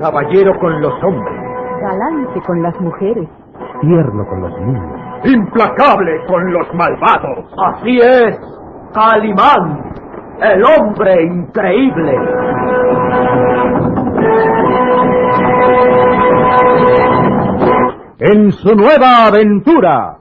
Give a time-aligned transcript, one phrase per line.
[0.00, 1.34] Caballero con los hombres.
[1.80, 3.28] Galante con las mujeres.
[3.80, 5.00] Tierno con los niños.
[5.24, 7.46] Implacable con los malvados.
[7.66, 8.36] Así es,
[8.92, 9.92] Calimán,
[10.40, 12.16] el hombre increíble.
[18.18, 20.18] En su nueva aventura,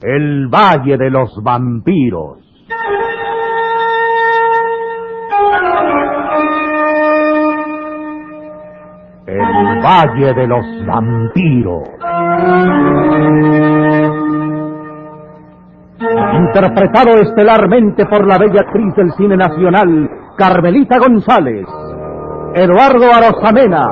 [0.00, 2.38] el Valle de los Vampiros.
[9.26, 11.88] El Valle de los Vampiros.
[16.32, 21.66] Interpretado estelarmente por la bella actriz del cine nacional, Carmelita González,
[22.54, 23.84] Eduardo Arosamena,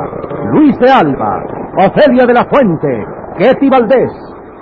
[0.53, 1.43] Luis de Alba,
[1.79, 3.05] Ofelia de la Fuente,
[3.39, 4.26] Ketty Valdés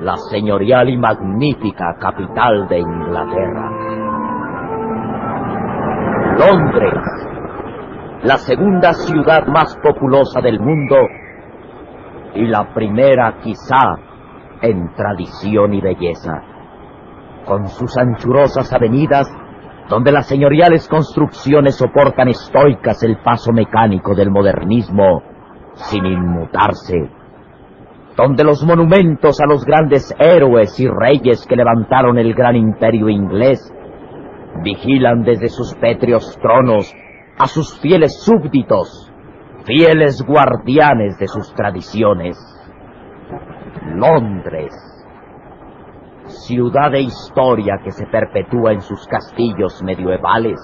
[0.00, 3.70] La señorial y magnífica capital de Inglaterra.
[6.38, 7.02] Londres,
[8.22, 10.96] la segunda ciudad más populosa del mundo
[12.34, 13.96] y la primera quizá
[14.62, 16.42] en tradición y belleza,
[17.44, 19.30] con sus anchurosas avenidas
[19.90, 25.22] donde las señoriales construcciones soportan estoicas el paso mecánico del modernismo
[25.74, 27.19] sin inmutarse,
[28.20, 33.72] donde los monumentos a los grandes héroes y reyes que levantaron el gran imperio inglés
[34.62, 36.94] vigilan desde sus pétreos tronos
[37.38, 39.10] a sus fieles súbditos,
[39.64, 42.36] fieles guardianes de sus tradiciones.
[43.94, 44.74] Londres,
[46.46, 50.60] ciudad de historia que se perpetúa en sus castillos medievales,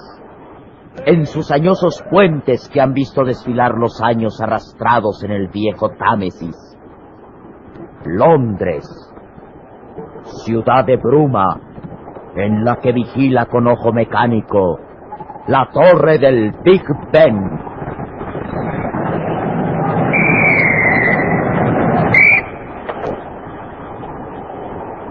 [1.07, 6.76] en sus añosos puentes que han visto desfilar los años arrastrados en el viejo Támesis.
[8.05, 8.85] Londres,
[10.45, 11.59] ciudad de bruma,
[12.35, 14.79] en la que vigila con ojo mecánico
[15.47, 17.67] la torre del Big Ben.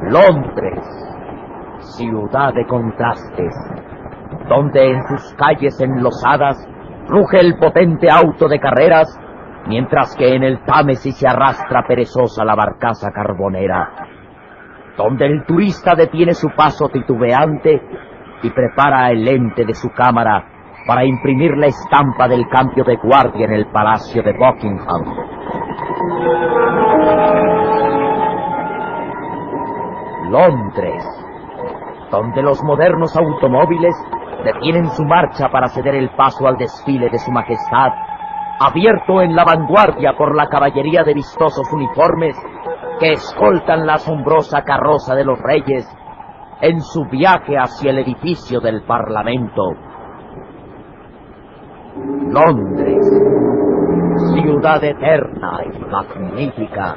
[0.03, 0.85] Londres,
[1.97, 3.55] ciudad de contrastes,
[4.49, 6.57] donde en sus calles enlosadas
[7.09, 9.09] ruge el potente auto de carreras,
[9.69, 13.91] mientras que en el Támesis se arrastra perezosa la barcaza carbonera,
[14.97, 17.81] donde el turista detiene su paso titubeante
[18.43, 20.45] y prepara el lente de su cámara
[20.87, 25.05] para imprimir la estampa del cambio de guardia en el Palacio de Buckingham.
[30.31, 31.05] Londres,
[32.11, 33.95] donde los modernos automóviles
[34.45, 37.93] detienen su marcha para ceder el paso al desfile de su majestad,
[38.59, 42.37] abierto en la vanguardia por la caballería de vistosos uniformes
[42.99, 45.87] que escoltan la asombrosa carroza de los reyes
[46.63, 49.63] en su viaje hacia el edificio del Parlamento.
[52.31, 53.07] Londres,
[54.35, 56.97] ciudad eterna y magnífica.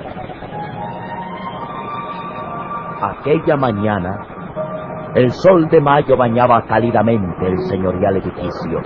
[3.02, 4.18] Aquella mañana,
[5.16, 8.81] el sol de mayo bañaba cálidamente el señorial edificio.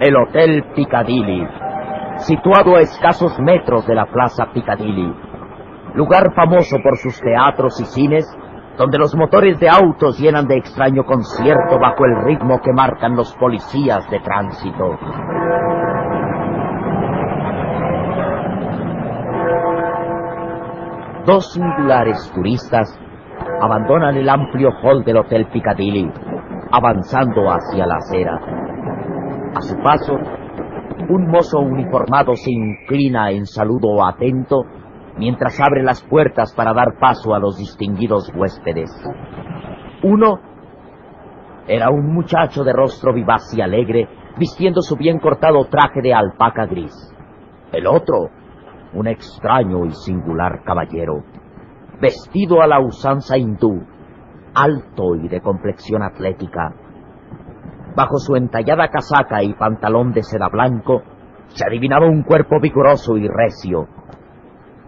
[0.00, 1.46] El Hotel Piccadilly,
[2.16, 5.14] situado a escasos metros de la Plaza Piccadilly,
[5.94, 8.26] lugar famoso por sus teatros y cines,
[8.76, 13.32] donde los motores de autos llenan de extraño concierto bajo el ritmo que marcan los
[13.36, 14.98] policías de tránsito.
[21.24, 22.98] Dos singulares turistas
[23.60, 26.12] abandonan el amplio hall del Hotel Piccadilly,
[26.72, 28.63] avanzando hacia la acera.
[29.54, 30.14] A su paso,
[31.08, 34.64] un mozo uniformado se inclina en saludo atento
[35.16, 38.90] mientras abre las puertas para dar paso a los distinguidos huéspedes.
[40.02, 40.40] Uno
[41.68, 46.66] era un muchacho de rostro vivaz y alegre, vistiendo su bien cortado traje de alpaca
[46.66, 46.92] gris.
[47.72, 48.30] El otro,
[48.92, 51.22] un extraño y singular caballero,
[52.00, 53.82] vestido a la usanza hindú,
[54.54, 56.74] alto y de complexión atlética.
[57.96, 61.02] Bajo su entallada casaca y pantalón de seda blanco,
[61.48, 63.86] se adivinaba un cuerpo vigoroso y recio.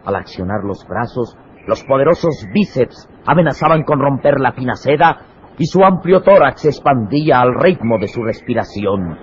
[0.04, 1.36] Al accionar los brazos,
[1.66, 5.18] los poderosos bíceps amenazaban con romper la fina seda
[5.58, 9.18] y su amplio tórax se expandía al ritmo de su respiración.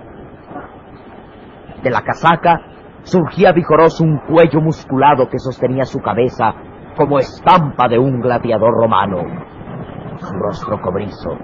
[1.82, 2.60] De la casaca
[3.02, 6.54] surgía vigoroso un cuello musculado que sostenía su cabeza
[6.96, 9.18] como estampa de un gladiador romano.
[10.18, 11.36] Su rostro cobrizo,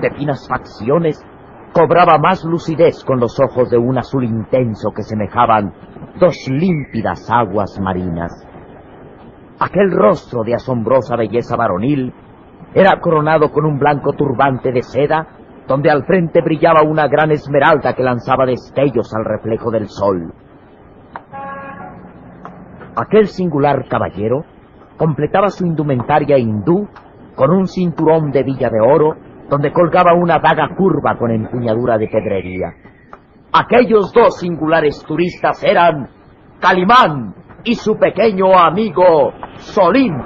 [0.00, 1.24] de finas facciones,
[1.72, 5.72] cobraba más lucidez con los ojos de un azul intenso que semejaban
[6.18, 8.32] dos límpidas aguas marinas.
[9.60, 12.12] Aquel rostro de asombrosa belleza varonil
[12.74, 15.26] era coronado con un blanco turbante de seda,
[15.66, 20.32] donde al frente brillaba una gran esmeralda que lanzaba destellos al reflejo del sol.
[22.96, 24.44] Aquel singular caballero
[24.96, 26.88] completaba su indumentaria hindú
[27.36, 29.14] con un cinturón de villa de oro,
[29.48, 32.68] donde colgaba una daga curva con empuñadura de pedrería.
[33.52, 36.08] Aquellos dos singulares turistas eran
[36.60, 37.34] Calimán
[37.64, 40.16] y su pequeño amigo Solín.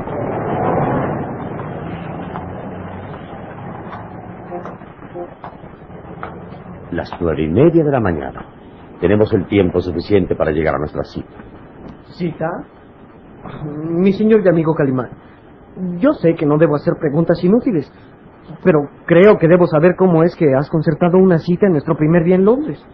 [6.91, 8.45] Las nueve y media de la mañana.
[9.01, 11.33] Tenemos el tiempo suficiente para llegar a nuestra cita.
[12.11, 12.49] ¿Cita?
[13.89, 15.11] Mi señor y amigo Calimán,
[15.99, 17.91] yo sé que no debo hacer preguntas inútiles,
[18.63, 22.25] pero creo que debo saber cómo es que has concertado una cita en nuestro primer
[22.25, 22.85] día en Londres.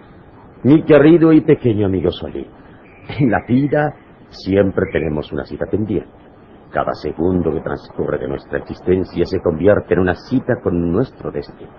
[0.62, 2.48] Mi querido y pequeño amigo Solín,
[3.18, 3.94] en la vida
[4.30, 6.10] siempre tenemos una cita pendiente.
[6.72, 11.70] Cada segundo que transcurre de nuestra existencia se convierte en una cita con nuestro destino.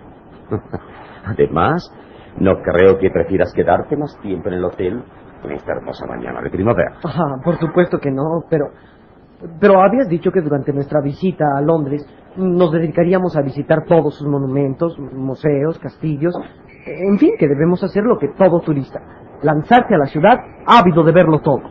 [1.25, 1.93] Además,
[2.39, 5.03] no creo que prefieras quedarte más tiempo en el hotel
[5.43, 6.97] en esta hermosa mañana de primavera.
[7.03, 8.65] Ajá, por supuesto que no, pero...
[9.57, 12.05] Pero habías dicho que durante nuestra visita a Londres
[12.39, 16.33] nos dedicaríamos a visitar todos sus monumentos, museos, castillos,
[16.86, 19.01] en fin, que debemos hacer lo que todo turista,
[19.44, 21.62] lanzarse a la ciudad ávido de verlo todo.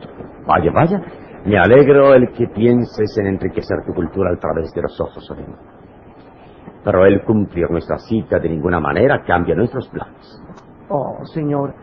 [0.46, 1.02] Vaya, vaya.
[1.44, 5.54] Me alegro el que pienses en enriquecer tu cultura a través de los ojos, Solín.
[6.84, 10.42] Pero el cumplir nuestra cita de ninguna manera cambia nuestros planes.
[10.88, 11.74] Oh, señor,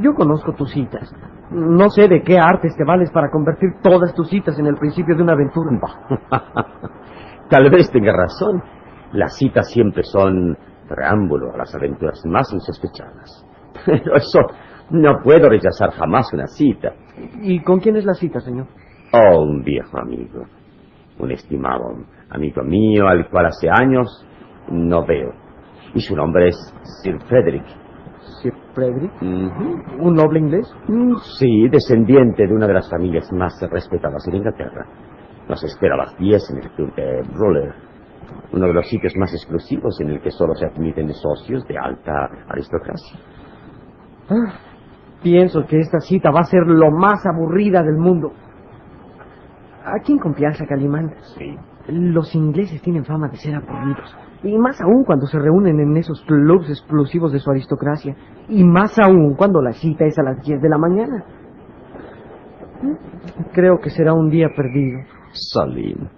[0.00, 1.14] yo conozco tus citas.
[1.50, 5.16] No sé de qué artes te vales para convertir todas tus citas en el principio
[5.16, 5.70] de una aventura.
[7.50, 8.62] Tal vez tenga razón.
[9.12, 10.56] Las citas siempre son
[10.88, 13.44] preámbulo a las aventuras más insospechadas.
[13.86, 14.38] Pero eso
[14.90, 16.92] no puedo rechazar jamás una cita.
[17.42, 18.66] ¿Y con quién es la cita, señor?
[19.12, 20.44] Oh, un viejo amigo.
[21.18, 21.84] Un estimado
[22.30, 24.26] amigo mío al cual hace años
[24.70, 25.32] no veo.
[25.94, 26.56] Y su nombre es
[27.02, 27.64] Sir Frederick.
[28.42, 29.12] Sir Frederick.
[29.22, 30.72] ¿Un noble inglés?
[30.88, 34.86] Mm, Sí, descendiente de una de las familias más respetadas en Inglaterra.
[35.50, 37.74] Nos espera a las 10 en el club de Roller,
[38.52, 42.28] uno de los sitios más exclusivos en el que solo se admiten socios de alta
[42.48, 43.18] aristocracia.
[44.28, 44.52] Ah,
[45.20, 48.30] pienso que esta cita va a ser lo más aburrida del mundo.
[49.84, 51.16] ¿A quién confianza, Calimán?
[51.36, 51.56] Sí.
[51.88, 54.16] Los ingleses tienen fama de ser aburridos.
[54.44, 58.14] Y más aún cuando se reúnen en esos clubs exclusivos de su aristocracia.
[58.48, 61.24] Y más aún cuando la cita es a las 10 de la mañana.
[63.52, 65.00] Creo que será un día perdido.
[65.32, 66.08] Solín.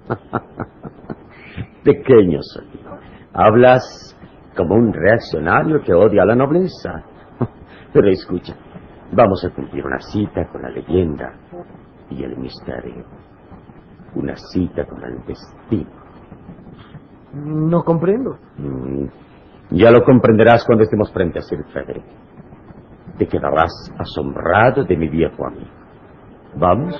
[1.84, 2.80] Pequeño Solín.
[3.34, 4.16] Hablas
[4.56, 7.04] como un reaccionario que odia a la nobleza.
[7.92, 8.54] Pero escucha,
[9.12, 11.32] vamos a cumplir una cita con la leyenda
[12.10, 13.04] y el misterio.
[14.14, 15.90] Una cita con el destino.
[17.34, 18.36] No comprendo.
[18.58, 19.06] Mm,
[19.70, 22.04] Ya lo comprenderás cuando estemos frente a Sir Frederick.
[23.18, 25.70] Te quedarás asombrado de mi viejo amigo.
[26.56, 26.94] ¿Vamos?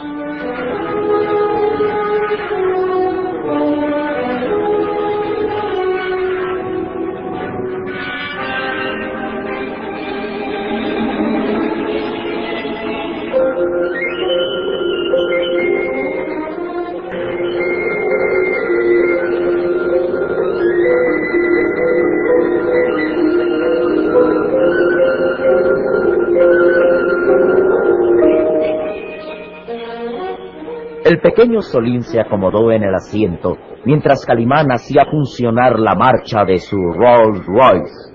[31.23, 36.77] Pequeño Solín se acomodó en el asiento mientras Calimán hacía funcionar la marcha de su
[36.77, 38.13] Rolls Royce.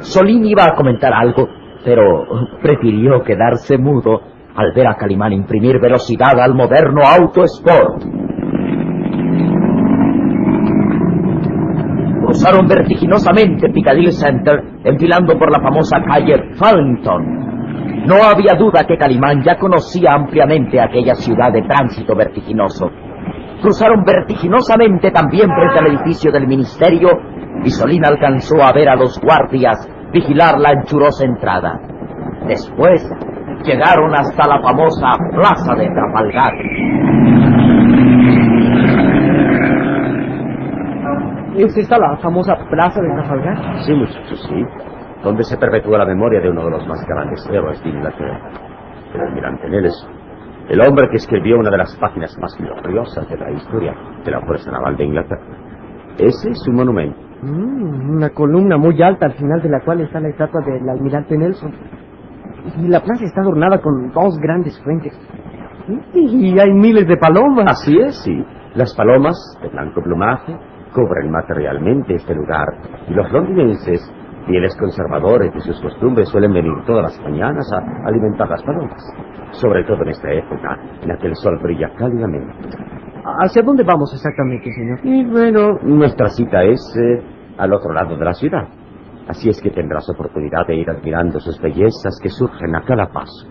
[0.00, 1.48] Solín iba a comentar algo,
[1.84, 2.26] pero
[2.62, 4.20] prefirió quedarse mudo
[4.54, 8.25] al ver a Calimán imprimir velocidad al moderno Auto Sport.
[12.26, 18.04] Cruzaron vertiginosamente Piccadilly Center, enfilando por la famosa calle Farrington.
[18.04, 22.90] No había duda que Calimán ya conocía ampliamente aquella ciudad de tránsito vertiginoso.
[23.62, 27.10] Cruzaron vertiginosamente también frente al edificio del ministerio
[27.64, 31.80] y Solín alcanzó a ver a los guardias vigilar la anchurosa entrada.
[32.48, 33.08] Después
[33.64, 36.52] llegaron hasta la famosa Plaza de Trafalgar.
[41.56, 43.82] ¿Es esta la famosa Plaza de Trafalgar?
[43.84, 44.64] Sí, muchachos, sí.
[45.24, 48.50] Donde se perpetúa la memoria de uno de los más grandes héroes de Inglaterra,
[49.14, 50.10] el almirante Nelson.
[50.68, 54.40] El hombre que escribió una de las páginas más gloriosas de la historia de la
[54.42, 55.46] Fuerza Naval de Inglaterra.
[56.18, 57.18] Ese es su monumento.
[57.40, 61.38] Mm, una columna muy alta al final de la cual está la estatua del almirante
[61.38, 61.72] Nelson.
[62.78, 65.18] Y la plaza está adornada con dos grandes fuentes.
[66.12, 67.70] Y hay miles de palomas.
[67.70, 68.44] Así es, sí.
[68.74, 70.54] Las palomas, de blanco plumaje,
[70.96, 72.66] cubren materialmente este lugar.
[73.06, 74.00] Y los londinenses,
[74.46, 79.02] fieles conservadores de sus costumbres, suelen venir todas las mañanas a alimentar las palomas.
[79.52, 82.52] Sobre todo en esta época, en la que el sol brilla cálidamente.
[83.40, 85.00] ¿Hacia dónde vamos exactamente, señor?
[85.02, 87.22] Y bueno, nuestra cita es eh,
[87.58, 88.66] al otro lado de la ciudad.
[89.28, 93.48] Así es que tendrás oportunidad de ir admirando sus bellezas que surgen a cada paso.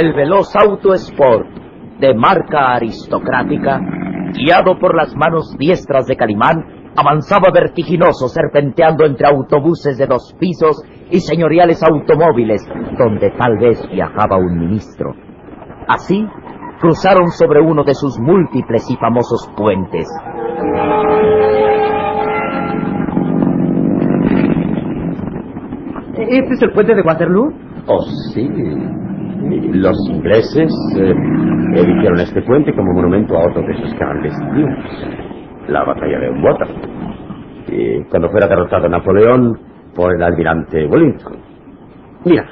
[0.00, 1.46] El veloz auto Sport
[1.98, 3.78] de marca aristocrática,
[4.32, 6.64] guiado por las manos diestras de Calimán,
[6.96, 12.66] avanzaba vertiginoso serpenteando entre autobuses de dos pisos y señoriales automóviles
[12.96, 15.12] donde tal vez viajaba un ministro.
[15.86, 16.26] Así,
[16.80, 20.08] cruzaron sobre uno de sus múltiples y famosos puentes.
[26.16, 27.52] ¿Este es el puente de Waterloo?
[27.86, 28.00] Oh,
[28.32, 28.48] sí.
[29.72, 31.14] Los ingleses eh,
[32.22, 35.08] este puente como monumento a otro de sus grandes triunfos,
[35.68, 37.00] la batalla de Waterloo.
[37.68, 39.58] Y cuando fuera derrotado Napoleón
[39.94, 41.38] por el almirante Wellington.
[42.24, 42.46] Mira,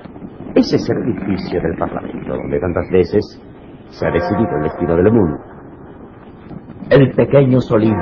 [0.54, 3.42] ese es el edificio del Parlamento, donde tantas veces
[3.88, 5.38] se ha decidido el destino del mundo.
[6.90, 7.96] El pequeño Solín,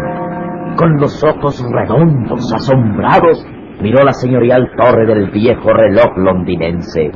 [0.76, 3.45] con los ojos redondos, asombrados,
[3.81, 7.11] miró la señorial torre del viejo reloj londinense.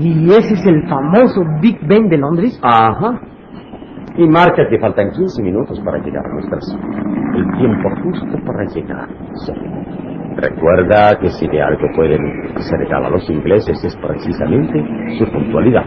[0.00, 2.58] ¿Y ese es el famoso Big Ben de Londres?
[2.62, 3.20] Ajá.
[4.16, 6.86] Y marca que faltan 15 minutos para llegar a nuestra cita.
[7.34, 9.08] El tiempo justo para llegar.
[9.44, 9.52] Sí.
[10.36, 12.20] Recuerda que si de algo pueden
[12.58, 14.84] ser a los ingleses es precisamente
[15.18, 15.84] su puntualidad.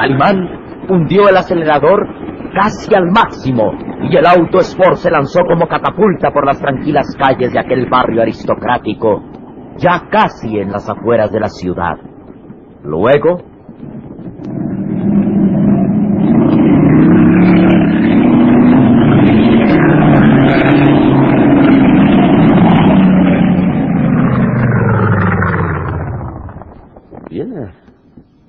[0.00, 2.06] Calimán hundió el acelerador
[2.54, 3.74] casi al máximo
[4.08, 8.22] y el auto Sport se lanzó como catapulta por las tranquilas calles de aquel barrio
[8.22, 9.22] aristocrático,
[9.76, 11.98] ya casi en las afueras de la ciudad.
[12.82, 13.42] Luego,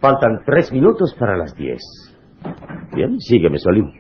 [0.02, 1.82] Faltan tres minutos para las diez.
[2.94, 3.94] Bien, sígueme, Solín.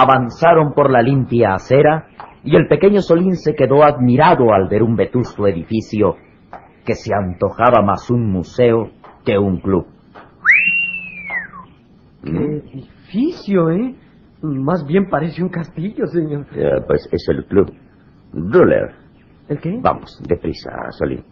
[0.00, 2.06] avanzaron por la limpia acera
[2.42, 6.16] y el pequeño Solín se quedó admirado al ver un vetusto edificio
[6.86, 8.90] que se antojaba más un museo
[9.26, 9.86] que un club.
[12.24, 13.94] ¡Qué edificio, eh!
[14.42, 16.46] Más bien parece un castillo, señor.
[16.54, 17.70] Eh, pues es el club
[18.32, 18.99] Ruler.
[19.50, 19.78] ¿El qué?
[19.82, 21.24] Vamos, deprisa, Solín.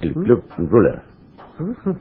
[0.00, 1.02] El club Ruler.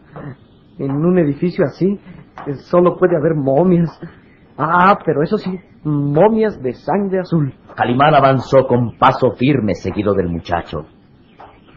[0.79, 1.99] En un edificio así
[2.45, 3.89] eh, solo puede haber momias.
[4.59, 5.49] Ah, pero eso sí,
[5.83, 7.51] momias de sangre azul.
[7.75, 10.85] Calimán avanzó con paso firme seguido del muchacho.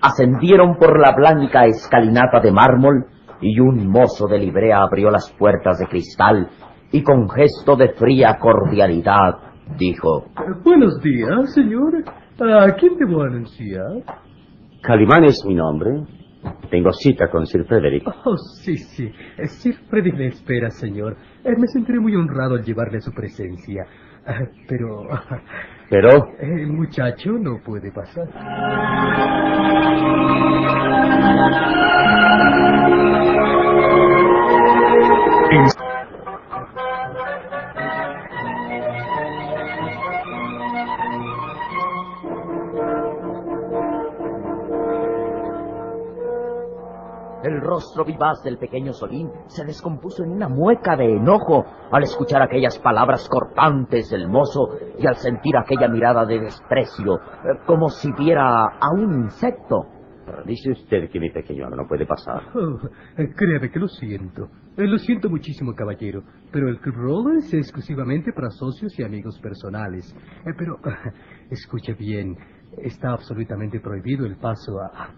[0.02, 3.06] Ascendieron por la blanca escalinata de mármol
[3.40, 6.50] y un mozo de librea abrió las puertas de cristal
[6.92, 9.38] y con gesto de fría cordialidad
[9.78, 10.26] dijo,
[10.62, 12.04] Buenos días, señor.
[12.40, 14.02] ¿A quién debo anunciar?
[14.82, 15.90] Calimán es mi nombre.
[16.70, 18.06] Tengo cita con Sir Frederick.
[18.24, 19.12] Oh, sí, sí.
[19.44, 21.16] Sir Frederick le espera, señor.
[21.44, 23.84] Eh, me sentiré muy honrado al llevarle su presencia.
[24.26, 25.08] Ah, Pero
[25.90, 28.28] Pero, el muchacho no puede pasar.
[47.70, 52.76] Rostro vivaz del pequeño Solín se descompuso en una mueca de enojo al escuchar aquellas
[52.80, 58.64] palabras cortantes del mozo y al sentir aquella mirada de desprecio, eh, como si viera
[58.64, 59.86] a un insecto.
[60.26, 62.42] Pero dice usted que mi pequeño no puede pasar.
[62.54, 62.78] Oh,
[63.36, 64.48] créame que lo siento.
[64.76, 66.22] Eh, lo siento muchísimo, caballero.
[66.52, 70.12] Pero el Club Roller es exclusivamente para socios y amigos personales.
[70.44, 70.78] Eh, pero,
[71.50, 72.36] escuche bien,
[72.78, 75.10] está absolutamente prohibido el paso a,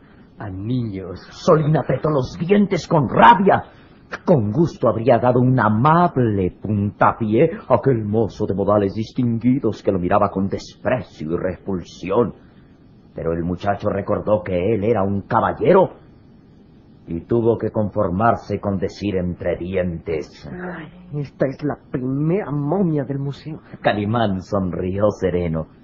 [0.42, 1.20] a niños.
[1.30, 3.62] Solín apretó los dientes con rabia.
[4.25, 9.99] Con gusto habría dado un amable puntapié a aquel mozo de modales distinguidos que lo
[9.99, 12.34] miraba con desprecio y repulsión.
[13.14, 15.90] Pero el muchacho recordó que él era un caballero
[17.06, 20.49] y tuvo que conformarse con decir entre dientes.
[20.50, 23.61] Ay, esta es la primera momia del museo.
[23.80, 25.81] Calimán sonrió sereno.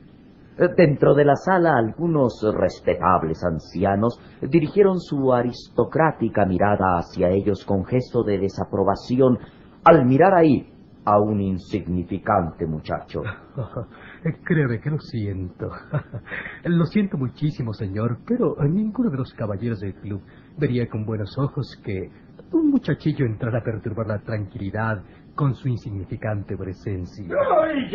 [0.76, 8.24] Dentro de la sala algunos respetables ancianos dirigieron su aristocrática mirada hacia ellos con gesto
[8.24, 9.38] de desaprobación
[9.84, 10.68] al mirar ahí
[11.04, 13.22] a un insignificante muchacho.
[14.44, 15.70] Créeme que lo siento.
[16.64, 20.20] Lo siento muchísimo, señor, pero ninguno de los caballeros del club
[20.58, 22.10] vería con buenos ojos que
[22.52, 25.02] un muchachillo entrara a perturbar la tranquilidad
[25.38, 27.24] con su insignificante presencia.
[27.24, 27.86] Eh,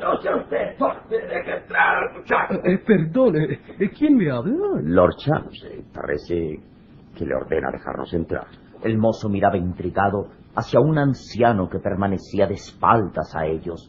[0.00, 2.54] No sea usted torpe, deje entrar al muchacho.
[2.64, 4.80] Eh, perdone, eh, ¿quién me habla?
[4.82, 6.58] Lord Chams, eh, parece
[7.16, 8.46] que le ordena dejarnos entrar.
[8.82, 13.88] El mozo miraba intrigado hacia un anciano que permanecía de espaldas a ellos,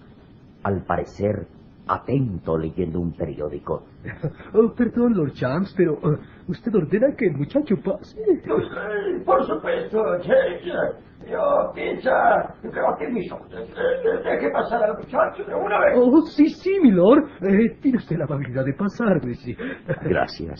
[0.64, 1.48] al parecer
[1.88, 3.86] atento leyendo un periódico.
[4.54, 8.16] Oh, perdón, Lord Champs, pero eh, usted ordena que el muchacho pase.
[8.22, 11.02] Eh, Por supuesto, James.
[11.30, 13.50] Yo piensa, creo que mis ojos.
[13.50, 15.94] Deje pasar al muchacho de una vez.
[15.98, 17.26] Oh, sí, sí, milord.
[17.42, 19.56] Eh, tiene usted la amabilidad de pasarme, sí.
[20.04, 20.60] Gracias.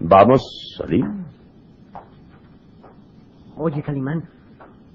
[0.00, 0.42] Vamos,
[0.76, 1.24] Solín.
[3.56, 4.24] Oye, Calimán,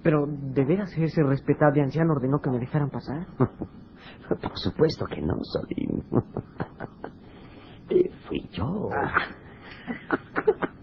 [0.02, 3.28] pero ¿de veras ese respetable anciano ordenó que me dejaran pasar?
[3.38, 6.04] Por supuesto que no, Solín.
[7.88, 8.90] Eh, Fui yo.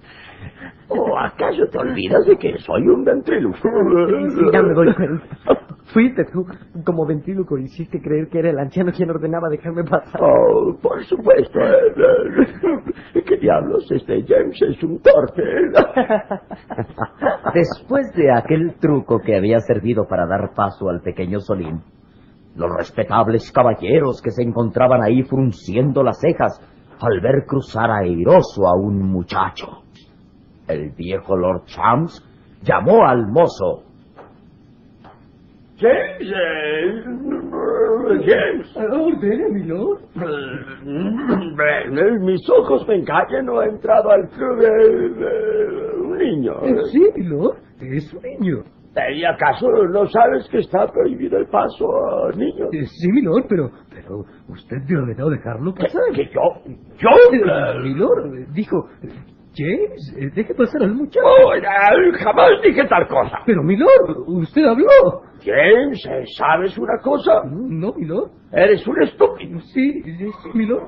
[0.89, 3.57] ¿O acaso te olvidas de que soy un ventríloco?
[3.57, 5.25] Sí, sí, ya me doy cuenta.
[5.93, 6.47] Fuiste tú,
[6.85, 10.21] como ventríloco, hiciste creer que era el anciano quien ordenaba dejarme pasar.
[10.23, 11.59] Oh, por supuesto.
[13.27, 13.91] ¿Qué diablos?
[13.91, 15.43] Este James es un torpe.
[17.55, 21.83] Después de aquel truco que había servido para dar paso al pequeño Solín,
[22.57, 26.59] los respetables caballeros que se encontraban ahí frunciendo las cejas
[27.01, 29.82] al ver cruzar airoso a un muchacho.
[30.69, 32.23] El viejo Lord Champs
[32.63, 33.85] llamó al mozo.
[35.79, 37.03] James, eh,
[38.25, 38.77] James.
[38.77, 40.01] Ordene, milord.
[40.15, 41.89] Eh,
[42.21, 44.63] Mis ojos me engañan, no ha entrado al club
[46.05, 46.55] un niño.
[46.93, 47.57] Sí, milord.
[47.81, 48.63] Es un niño.
[49.15, 51.87] ¿Y acaso no sabes que está prohibido el paso
[52.27, 52.69] a niños?
[52.73, 56.03] Eh, Sí, milord, pero, pero usted me ordenó dejarlo pasar.
[56.15, 56.43] ¿Que yo?
[56.99, 57.09] ¿Yo?
[57.33, 58.87] Eh, Milord, dijo,
[59.55, 61.27] James, eh, deje pasar al muchacho.
[61.27, 61.53] Oh,
[62.19, 63.39] jamás dije tal cosa.
[63.45, 64.87] Pero, milord, usted habló.
[65.45, 67.43] James, eh, ¿sabes una cosa?
[67.45, 68.31] No, milord.
[68.51, 69.61] Eres un estúpido.
[69.61, 70.87] Sí, sí, sí, milord.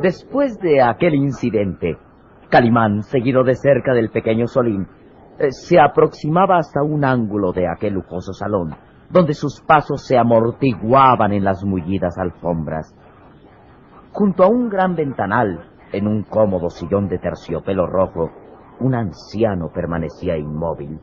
[0.00, 1.96] Después de aquel incidente,
[2.50, 4.86] Calimán, seguido de cerca del pequeño Solín,
[5.38, 8.74] eh, se aproximaba hasta un ángulo de aquel lujoso salón,
[9.10, 12.94] donde sus pasos se amortiguaban en las mullidas alfombras.
[14.12, 18.30] Junto a un gran ventanal, en un cómodo sillón de terciopelo rojo,
[18.80, 21.00] un anciano permanecía inmóvil.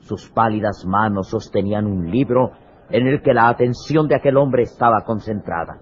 [0.00, 2.52] Sus pálidas manos sostenían un libro
[2.90, 5.78] en el que la atención de aquel hombre estaba concentrada.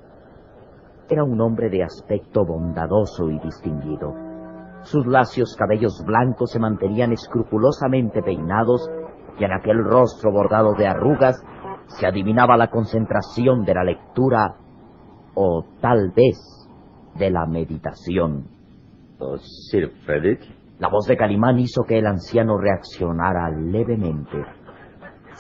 [1.09, 4.28] Era un hombre de aspecto bondadoso y distinguido.
[4.83, 8.89] Sus lacios cabellos blancos se mantenían escrupulosamente peinados
[9.39, 11.43] y en aquel rostro bordado de arrugas
[11.87, 14.57] se adivinaba la concentración de la lectura
[15.35, 16.37] o tal vez
[17.15, 18.49] de la meditación.
[19.19, 20.43] Oh, Sir Frederick,
[20.79, 24.45] La voz de Calimán hizo que el anciano reaccionara levemente.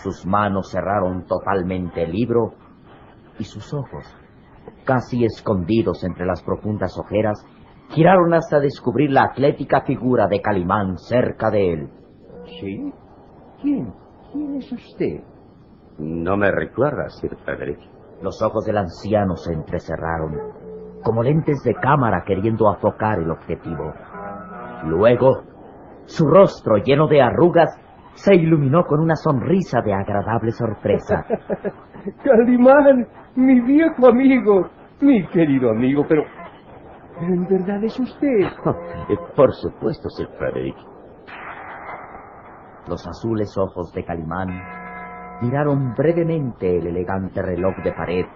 [0.02, 2.54] Sus manos cerraron totalmente el libro
[3.38, 4.04] y sus ojos,
[4.84, 7.44] casi escondidos entre las profundas ojeras,
[7.90, 11.88] giraron hasta descubrir la atlética figura de Calimán cerca de él.
[12.60, 12.92] ¿sí?
[13.60, 13.92] ¿Quién?
[14.32, 15.20] ¿Quién es usted?
[15.98, 17.80] No me recuerda, Sir Frederick.
[18.22, 20.36] Los ojos del anciano se entrecerraron,
[21.02, 23.92] como lentes de cámara queriendo afocar el objetivo.
[24.84, 25.42] Luego,
[26.04, 27.68] su rostro lleno de arrugas
[28.14, 31.24] se iluminó con una sonrisa de agradable sorpresa.
[32.24, 34.68] Calimán, mi viejo amigo,
[35.00, 36.24] mi querido amigo, pero...
[37.20, 38.40] en verdad es usted.
[39.08, 40.76] Eh, Por supuesto, Sir Frederick.
[42.88, 44.48] Los azules ojos de Calimán
[45.42, 48.26] miraron brevemente el elegante reloj de pared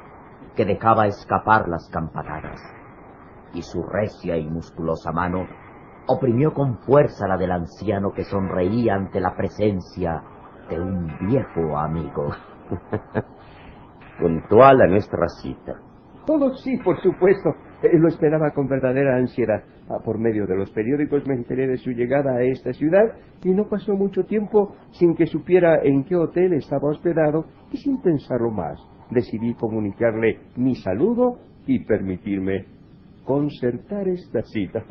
[0.54, 2.60] que dejaba escapar las campanadas,
[3.54, 5.46] y su recia y musculosa mano
[6.06, 10.22] oprimió con fuerza la del anciano que sonreía ante la presencia
[10.68, 12.28] de un viejo amigo.
[14.20, 15.74] Puntual a nuestra cita.
[16.28, 17.50] Oh, sí, por supuesto.
[17.92, 19.62] Lo esperaba con verdadera ansiedad.
[19.88, 23.50] Ah, por medio de los periódicos me enteré de su llegada a esta ciudad y
[23.50, 28.50] no pasó mucho tiempo sin que supiera en qué hotel estaba hospedado y sin pensarlo
[28.50, 28.78] más
[29.12, 32.64] decidí comunicarle mi saludo y permitirme
[33.24, 34.84] concertar esta cita.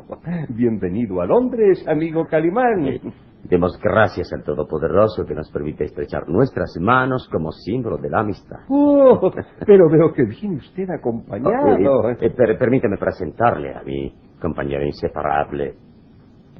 [0.50, 3.00] Bienvenido a Londres, amigo Calimán.
[3.48, 8.58] Demos gracias al Todopoderoso que nos permite estrechar nuestras manos como símbolo de la amistad.
[8.68, 9.32] Oh,
[9.66, 12.10] pero veo que viene usted acompañado.
[12.10, 15.74] Eh, eh, per- permítame presentarle a mi compañero inseparable,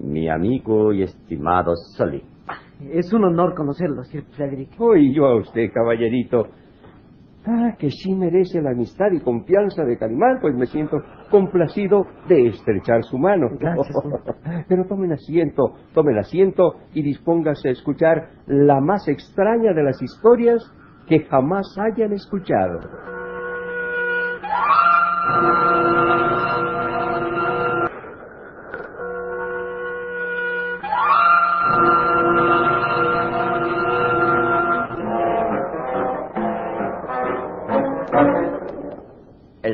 [0.01, 2.22] mi amigo y estimado Solí.
[2.90, 4.70] Es un honor conocerlo, Sir Frederick.
[4.79, 6.46] Oh, y yo a usted, caballerito.
[7.51, 10.99] Ah, que sí merece la amistad y confianza de Calimán, pues me siento
[11.31, 13.49] complacido de estrechar su mano.
[13.59, 13.97] Gracias.
[14.69, 20.63] Pero tomen asiento, tomen asiento y dispóngase a escuchar la más extraña de las historias
[21.07, 22.81] que jamás hayan escuchado.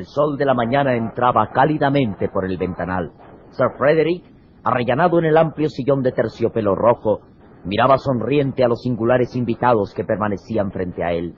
[0.05, 3.11] El sol de la mañana entraba cálidamente por el ventanal.
[3.53, 4.23] Sir Frederick,
[4.63, 7.21] arrellanado en el amplio sillón de terciopelo rojo,
[7.65, 11.35] miraba sonriente a los singulares invitados que permanecían frente a él.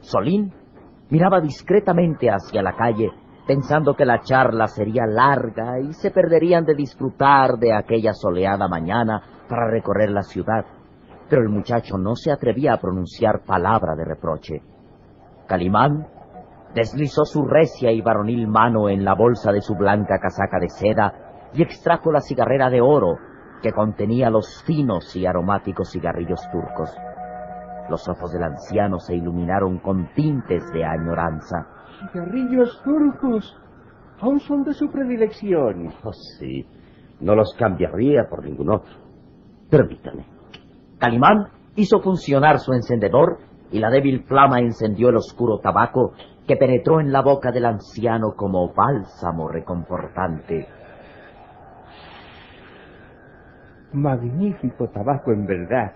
[0.00, 0.54] Solín
[1.10, 3.10] miraba discretamente hacia la calle,
[3.46, 9.20] pensando que la charla sería larga y se perderían de disfrutar de aquella soleada mañana
[9.50, 10.64] para recorrer la ciudad.
[11.28, 14.62] Pero el muchacho no se atrevía a pronunciar palabra de reproche.
[15.46, 16.06] Calimán
[16.74, 21.12] deslizó su recia y varonil mano en la bolsa de su blanca casaca de seda
[21.54, 23.18] y extrajo la cigarrera de oro
[23.62, 26.90] que contenía los finos y aromáticos cigarrillos turcos.
[27.88, 31.66] Los ojos del anciano se iluminaron con tintes de añoranza.
[32.00, 33.56] Cigarrillos turcos.
[34.20, 35.92] Aún son de su predilección.
[36.04, 36.66] Oh, sí,
[37.20, 38.92] no los cambiaría por ningún otro.
[39.70, 40.26] Permítame.
[40.98, 43.38] Calimán hizo funcionar su encendedor
[43.70, 46.12] y la débil flama encendió el oscuro tabaco
[46.46, 50.66] que penetró en la boca del anciano como bálsamo reconfortante.
[53.92, 55.92] Magnífico tabaco en verdad.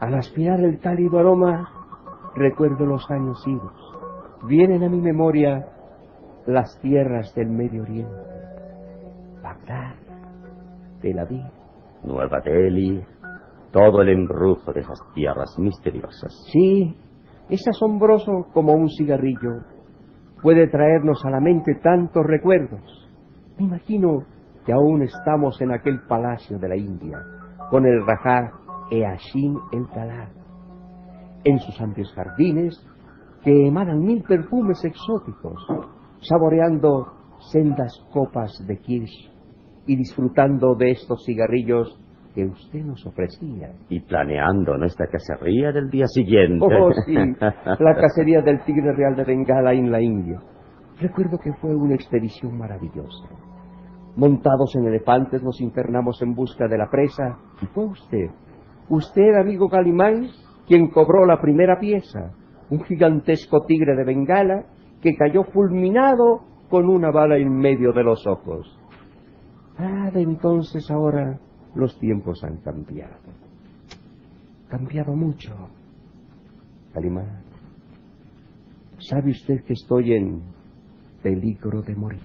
[0.00, 1.70] Al aspirar el cálido aroma,
[2.34, 3.72] recuerdo los años idos.
[4.46, 5.66] Vienen a mi memoria
[6.46, 8.14] las tierras del Medio Oriente.
[9.42, 9.94] Bagdad,
[11.00, 11.44] Tel Aviv.
[12.02, 13.04] Nueva Delhi,
[13.72, 16.32] todo el embrujo de esas tierras misteriosas.
[16.50, 16.96] Sí,
[17.50, 19.64] es asombroso como un cigarrillo.
[20.42, 23.08] Puede traernos a la mente tantos recuerdos.
[23.58, 24.24] Me imagino
[24.64, 27.18] que aún estamos en aquel palacio de la India,
[27.70, 28.52] con el Rajá
[28.90, 30.30] Eashim el Talar,
[31.44, 32.86] en sus amplios jardines
[33.42, 35.66] que emanan mil perfumes exóticos,
[36.20, 37.06] saboreando
[37.52, 39.30] sendas copas de kirsch
[39.86, 41.98] y disfrutando de estos cigarrillos
[42.34, 43.72] que usted nos ofrecía.
[43.88, 46.64] Y planeando nuestra cacería del día siguiente.
[46.64, 47.14] Oh, sí,
[47.44, 50.40] la cacería del tigre real de Bengala en la India.
[51.00, 53.28] Recuerdo que fue una expedición maravillosa.
[54.16, 58.30] Montados en elefantes nos internamos en busca de la presa y fue usted,
[58.88, 60.26] usted, amigo Calimán,
[60.66, 62.32] quien cobró la primera pieza,
[62.70, 64.64] un gigantesco tigre de Bengala
[65.00, 68.78] que cayó fulminado con una bala en medio de los ojos.
[69.78, 71.38] Ah, de entonces ahora
[71.74, 73.16] los tiempos han cambiado.
[74.68, 75.52] Cambiado mucho.
[76.92, 77.42] Calimán,
[78.98, 80.42] ¿sabe usted que estoy en
[81.22, 82.20] peligro de morir?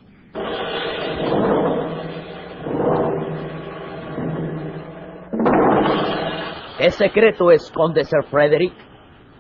[6.78, 8.74] ¿Qué secreto esconde Sir Frederick?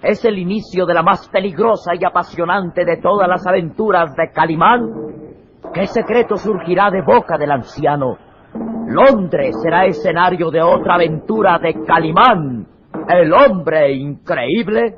[0.01, 4.81] Es el inicio de la más peligrosa y apasionante de todas las aventuras de Calimán.
[5.73, 8.17] ¿Qué secreto surgirá de boca del anciano?
[8.87, 12.67] Londres será escenario de otra aventura de Calimán,
[13.09, 14.93] el hombre increíble.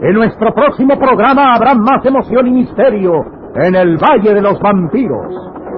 [0.00, 3.12] En nuestro próximo programa habrá más emoción y misterio
[3.54, 5.34] en el Valle de los Vampiros.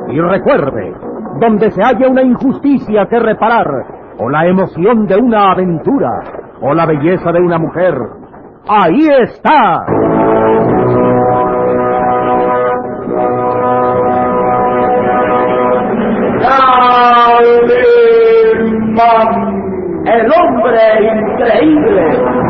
[0.08, 3.66] Y recuerde, donde se haya una injusticia que reparar,
[4.18, 6.10] o la emoción de una aventura,
[6.60, 7.94] o la belleza de una mujer,
[8.68, 9.84] ahí está.
[20.04, 22.40] El hombre increíble.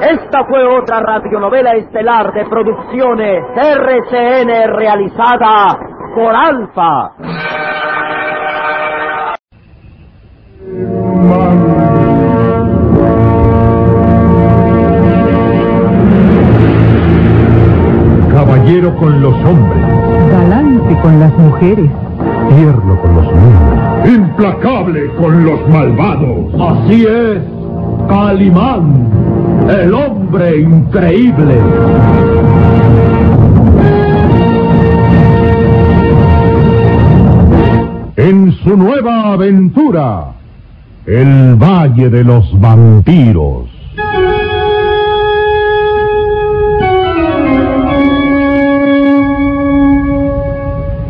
[0.00, 5.78] Esta fue otra radionovela estelar de producciones RCN realizada
[6.16, 7.12] por Alfa.
[18.32, 19.84] Caballero con los hombres,
[20.32, 21.90] Galante con las mujeres.
[22.48, 26.54] tierno con los niños, implacable con los malvados.
[26.58, 27.42] Así es,
[28.08, 29.10] Calimán,
[29.68, 31.56] el hombre increíble.
[38.16, 40.32] En su nueva aventura,
[41.04, 43.68] el Valle de los Vampiros.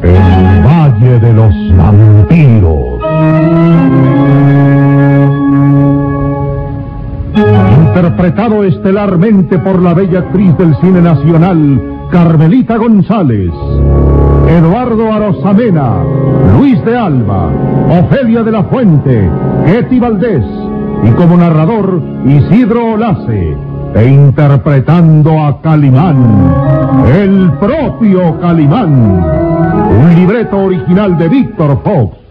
[0.02, 3.00] El Valle de los Vampiros.
[7.86, 13.52] Interpretado estelarmente por la bella actriz del cine nacional, Carmelita González.
[14.48, 16.04] Eduardo Arosamena,
[16.56, 17.50] Luis de Alba,
[18.00, 19.28] Ofelia de la Fuente,
[19.66, 20.44] Ketty Valdés
[21.04, 23.56] y como narrador Isidro Olace,
[23.94, 26.16] e interpretando a Calimán,
[27.18, 32.25] el propio Calimán, un libreto original de Víctor Fox.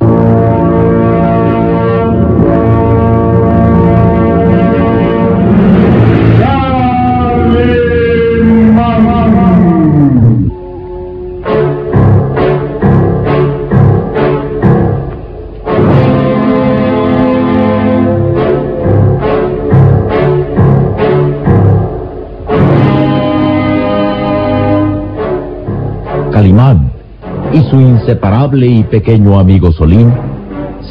[27.80, 30.14] Inseparable y pequeño amigo Solín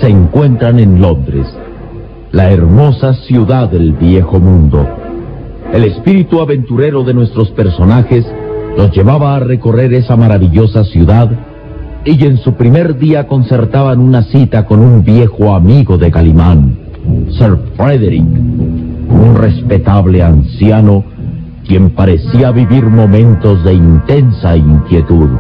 [0.01, 1.47] se encuentran en Londres,
[2.33, 4.87] la hermosa ciudad del viejo mundo.
[5.73, 8.27] El espíritu aventurero de nuestros personajes
[8.77, 11.31] los llevaba a recorrer esa maravillosa ciudad
[12.05, 16.77] y en su primer día concertaban una cita con un viejo amigo de Calimán,
[17.31, 21.05] Sir Frederick, un respetable anciano
[21.67, 25.31] quien parecía vivir momentos de intensa inquietud.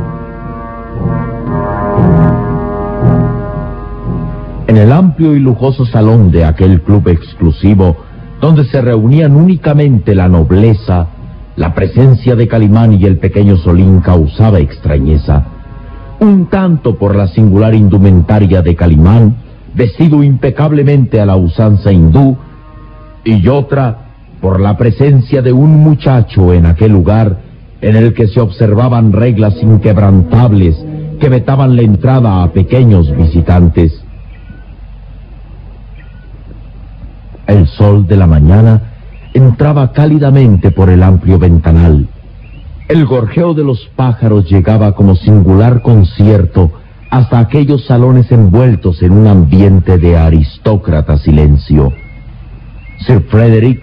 [4.75, 7.97] En el amplio y lujoso salón de aquel club exclusivo,
[8.41, 11.07] donde se reunían únicamente la nobleza,
[11.55, 15.45] la presencia de Calimán y el pequeño Solín causaba extrañeza.
[16.19, 19.37] Un tanto por la singular indumentaria de Calimán,
[19.77, 22.37] vestido impecablemente a la usanza hindú,
[23.23, 24.09] y otra
[24.41, 27.39] por la presencia de un muchacho en aquel lugar
[27.81, 30.75] en el que se observaban reglas inquebrantables
[31.21, 34.04] que vetaban la entrada a pequeños visitantes.
[37.47, 38.81] El sol de la mañana
[39.35, 42.09] entraba cálidamente por el amplio ventanal.
[42.89, 46.71] El gorjeo de los pájaros llegaba como singular concierto
[47.11, 51.93] hasta aquellos salones envueltos en un ambiente de aristócrata silencio.
[53.07, 53.83] Sir Frederick,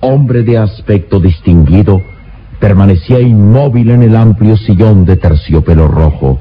[0.00, 2.00] hombre de aspecto distinguido,
[2.60, 6.38] permanecía inmóvil en el amplio sillón de terciopelo rojo.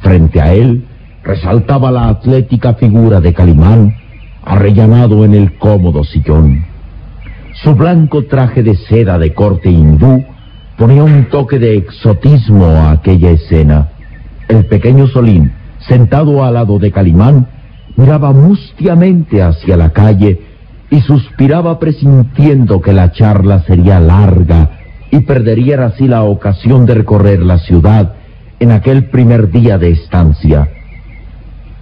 [0.00, 0.84] Frente a él
[1.22, 3.94] resaltaba la atlética figura de Calimán,
[4.48, 6.64] arrellanado en el cómodo sillón.
[7.62, 10.24] Su blanco traje de seda de corte hindú
[10.78, 13.88] ponía un toque de exotismo a aquella escena.
[14.48, 15.52] El pequeño Solín,
[15.86, 17.46] sentado al lado de Calimán,
[17.96, 20.40] miraba mustiamente hacia la calle
[20.90, 24.70] y suspiraba presintiendo que la charla sería larga
[25.10, 28.14] y perdería así la ocasión de recorrer la ciudad
[28.60, 30.68] en aquel primer día de estancia.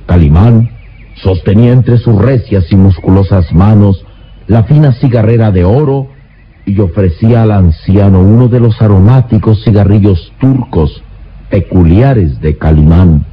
[0.07, 0.76] Calimán
[1.23, 4.05] sostenía entre sus recias y musculosas manos
[4.47, 6.09] la fina cigarrera de oro
[6.65, 11.03] y ofrecía al anciano uno de los aromáticos cigarrillos turcos
[11.51, 13.25] peculiares de Calimán.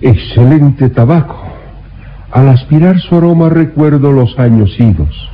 [0.00, 1.40] Excelente tabaco.
[2.32, 5.30] Al aspirar su aroma recuerdo los años idos.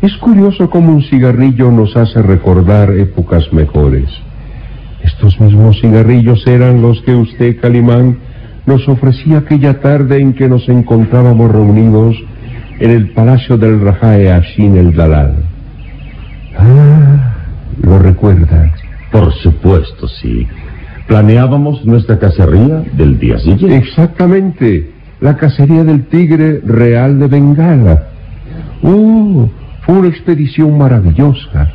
[0.00, 4.08] Es curioso cómo un cigarrillo nos hace recordar épocas mejores.
[5.08, 8.18] Estos mismos cigarrillos eran los que usted, Calimán,
[8.66, 12.14] nos ofrecía aquella tarde en que nos encontrábamos reunidos
[12.78, 15.36] en el palacio del Rajae Ashin el Dalal.
[16.58, 17.36] Ah,
[17.82, 18.70] ¿lo recuerda?
[19.10, 20.46] Por supuesto, sí.
[21.06, 23.76] Planeábamos nuestra cacería del día siguiente.
[23.78, 24.90] Exactamente,
[25.20, 28.08] la cacería del tigre real de Bengala.
[28.82, 29.48] ¡Oh!
[29.86, 31.70] Fue una expedición maravillosa.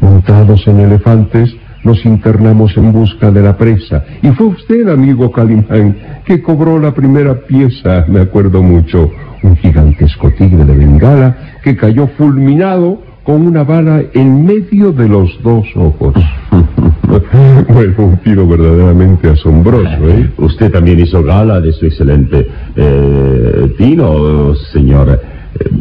[0.00, 4.04] Montados en elefantes, nos internamos en busca de la presa.
[4.22, 9.10] Y fue usted, amigo Calimán, que cobró la primera pieza, me acuerdo mucho.
[9.42, 15.30] Un gigantesco tigre de Bengala que cayó fulminado con una bala en medio de los
[15.42, 16.14] dos ojos.
[17.68, 20.30] bueno, un tiro verdaderamente asombroso, ¿eh?
[20.38, 25.20] Usted también hizo gala de su excelente eh, tiro, señor.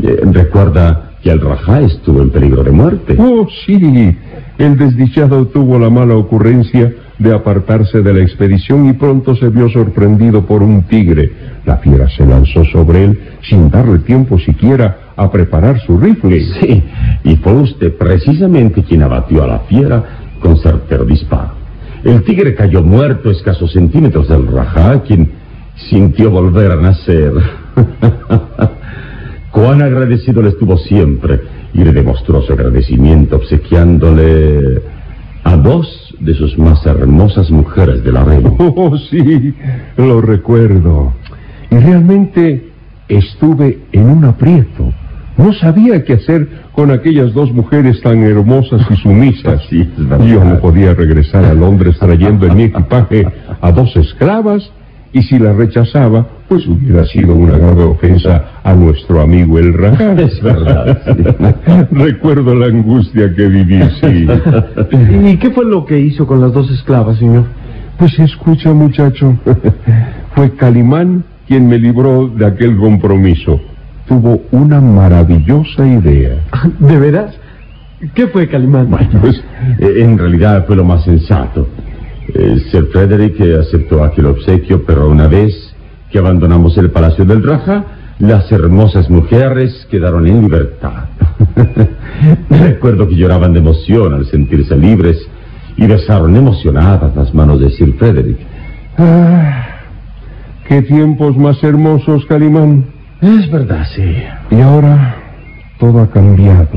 [0.03, 3.17] Eh, recuerda que el Rajá estuvo en peligro de muerte.
[3.19, 4.15] Oh, sí.
[4.57, 9.67] El desdichado tuvo la mala ocurrencia de apartarse de la expedición y pronto se vio
[9.67, 11.29] sorprendido por un tigre.
[11.65, 16.39] La fiera se lanzó sobre él sin darle tiempo siquiera a preparar su rifle.
[16.61, 16.81] Sí,
[17.25, 20.03] y fue usted precisamente quien abatió a la fiera
[20.39, 21.51] con certero disparo.
[22.05, 25.29] El tigre cayó muerto a escasos centímetros del Rajá, quien
[25.89, 27.33] sintió volver a nacer.
[29.57, 31.39] Cuán agradecido le estuvo siempre
[31.73, 34.83] y le demostró su agradecimiento obsequiándole
[35.43, 38.51] a dos de sus más hermosas mujeres de la reina.
[38.59, 39.55] Oh, sí,
[39.97, 41.11] lo recuerdo.
[41.71, 42.69] Y realmente
[43.09, 44.93] estuve en un aprieto.
[45.37, 49.63] No sabía qué hacer con aquellas dos mujeres tan hermosas y sumisas.
[49.71, 49.89] Sí.
[50.29, 53.25] Yo no podía regresar a Londres trayendo en mi equipaje
[53.59, 54.71] a dos esclavas
[55.17, 60.13] y si la rechazaba, pues hubiera sido una grave ofensa a nuestro amigo el Rajá.
[60.13, 64.27] Es verdad, Recuerdo la angustia que viví, sí.
[65.27, 67.45] ¿Y qué fue lo que hizo con las dos esclavas, señor?
[67.97, 69.35] Pues escucha, muchacho.
[70.35, 73.59] Fue Calimán quien me libró de aquel compromiso.
[74.07, 76.43] Tuvo una maravillosa idea.
[76.77, 77.35] ¿De veras?
[78.13, 78.89] ¿Qué fue, Calimán?
[79.19, 79.43] Pues
[79.79, 81.67] eh, en realidad fue lo más sensato.
[82.39, 85.73] Eh, Sir Frederick eh, aceptó aquel obsequio, pero una vez
[86.11, 87.83] que abandonamos el palacio del Raja,
[88.19, 91.05] las hermosas mujeres quedaron en libertad.
[92.51, 95.17] Recuerdo que lloraban de emoción al sentirse libres
[95.77, 98.37] y besaron emocionadas las manos de Sir Frederick.
[98.99, 99.65] Ah,
[100.67, 102.85] qué tiempos más hermosos, Calimán.
[103.19, 104.15] Es verdad, sí.
[104.51, 105.15] Y ahora
[105.79, 106.69] todo ha cambiado.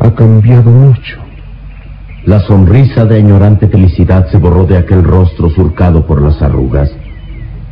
[0.00, 1.21] Ha cambiado mucho.
[2.24, 6.88] La sonrisa de añorante felicidad se borró de aquel rostro surcado por las arrugas.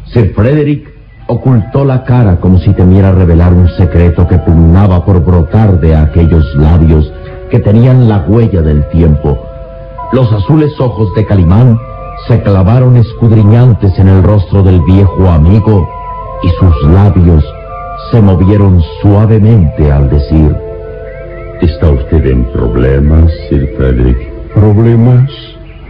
[0.06, 0.92] Sir Frederick
[1.28, 6.52] ocultó la cara como si temiera revelar un secreto que pugnaba por brotar de aquellos
[6.56, 7.12] labios
[7.48, 9.38] que tenían la huella del tiempo.
[10.12, 11.78] Los azules ojos de Calimán
[12.26, 15.88] se clavaron escudriñantes en el rostro del viejo amigo
[16.42, 17.44] y sus labios
[18.10, 20.56] se movieron suavemente al decir,
[21.60, 24.29] ¿Está usted en problemas, Sir Frederick?
[24.54, 25.30] ¿Problemas?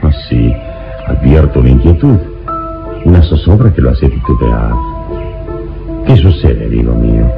[0.02, 0.54] Así,
[1.06, 2.18] advierto una inquietud,
[3.04, 4.72] una zozobra que lo hace titubear.
[6.06, 7.30] ¿Qué sucede, amigo mío?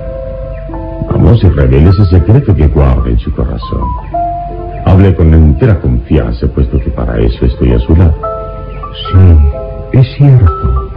[1.10, 3.88] Vamos y revele ese secreto que guarda en su corazón.
[4.84, 8.14] Hable con entera confianza, puesto que para eso estoy a su lado.
[9.10, 10.90] Sí, es cierto.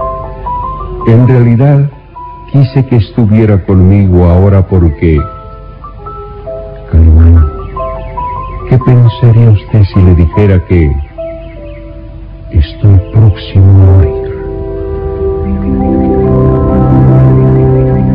[1.08, 1.90] En realidad,
[2.52, 5.22] quise que estuviera conmigo ahora porque...
[6.92, 7.55] Calimán,
[8.69, 10.91] ¿qué pensaría usted si le dijera que
[12.51, 14.25] estoy próximo a morir?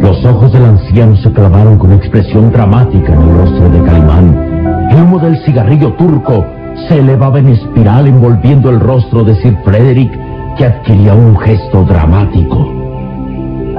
[0.02, 4.88] Los ojos del anciano se clavaron con expresión dramática en el rostro de Calimán.
[4.90, 6.44] El humo del cigarrillo turco
[6.88, 10.12] se elevaba en espiral envolviendo el rostro de Sir Frederick,
[10.56, 12.72] que adquiría un gesto dramático.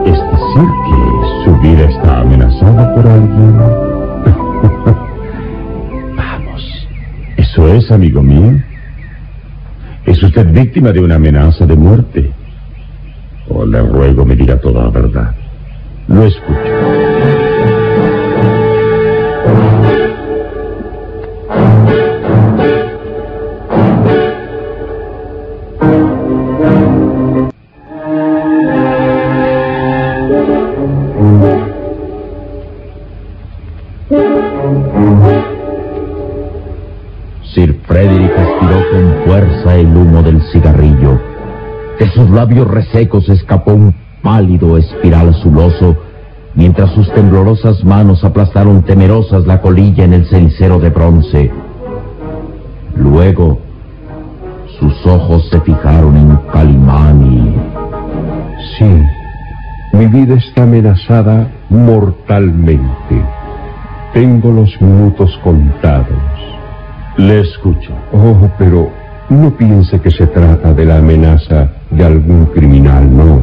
[0.05, 3.81] Es decir, que su vida está amenazada por alguien.
[7.62, 8.60] Eso es, amigo mío.
[10.06, 12.32] ¿Es usted víctima de una amenaza de muerte?
[13.50, 15.36] O le ruego me diga toda la verdad.
[16.08, 17.01] Lo escucho.
[40.32, 41.19] Del cigarrillo.
[41.99, 45.97] De sus labios resecos escapó un pálido espiral azuloso,
[46.55, 51.51] mientras sus temblorosas manos aplastaron temerosas la colilla en el cenicero de bronce.
[52.95, 53.59] Luego,
[54.79, 57.55] sus ojos se fijaron en Calimán y...
[58.77, 59.03] Sí,
[59.93, 63.21] Mi vida está amenazada mortalmente.
[64.13, 66.07] Tengo los minutos contados.
[67.17, 67.91] Le escucho.
[68.13, 69.01] Oh, pero
[69.32, 73.41] no piense que se trata de la amenaza de algún criminal, no.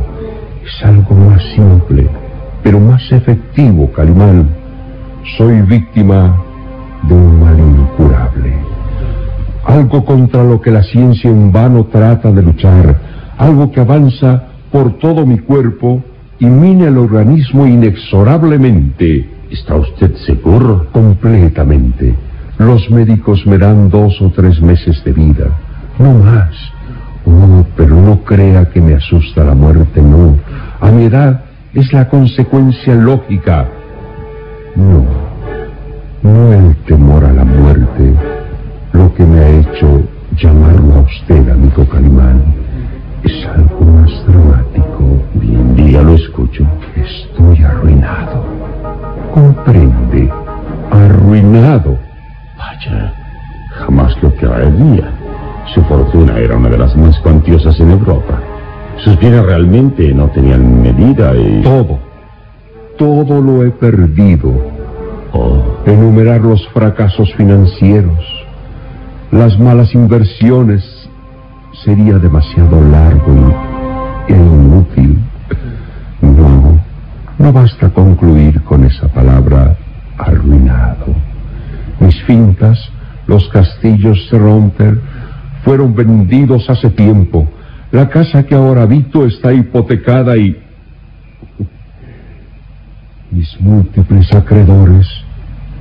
[0.64, 2.06] Es algo más simple,
[2.62, 4.48] pero más efectivo, Calimán.
[5.36, 6.36] Soy víctima
[7.02, 8.52] de un mal incurable.
[9.64, 12.96] Algo contra lo que la ciencia en vano trata de luchar.
[13.38, 16.02] Algo que avanza por todo mi cuerpo
[16.38, 19.28] y mina el organismo inexorablemente.
[19.50, 20.86] ¿Está usted seguro?
[20.92, 22.14] Completamente.
[22.58, 25.46] Los médicos me dan dos o tres meses de vida,
[25.98, 26.54] no más.
[27.26, 30.36] Oh, pero no crea que me asusta la muerte, no.
[30.80, 31.42] A mi edad
[31.74, 33.66] es la consecuencia lógica.
[34.76, 35.04] No,
[36.22, 38.14] no el temor a la muerte,
[38.92, 40.02] lo que me ha hecho
[40.36, 42.42] llamarlo a usted, amigo Calimán.
[43.24, 45.22] Es algo más dramático.
[45.34, 46.64] Bien, día lo escucho.
[46.94, 48.44] Estoy arruinado.
[49.34, 50.30] Comprende,
[50.90, 51.98] arruinado.
[52.56, 53.12] Vaya,
[53.80, 55.17] jamás lo creería.
[55.74, 58.40] Su fortuna era una de las más cuantiosas en Europa.
[59.04, 61.62] Sus bienes realmente no tenían medida y...
[61.62, 61.98] Todo,
[62.96, 64.52] todo lo he perdido.
[65.32, 68.18] Oh, Enumerar los fracasos financieros,
[69.30, 70.82] las malas inversiones,
[71.84, 73.32] sería demasiado largo
[74.28, 75.18] y, e inútil.
[76.22, 76.80] No,
[77.38, 79.76] no basta concluir con esa palabra
[80.16, 81.06] arruinado.
[82.00, 82.78] Mis fincas,
[83.26, 84.98] los castillos Romper,
[85.68, 87.46] fueron vendidos hace tiempo.
[87.92, 90.56] La casa que ahora habito está hipotecada y...
[93.30, 95.06] Mis múltiples acreedores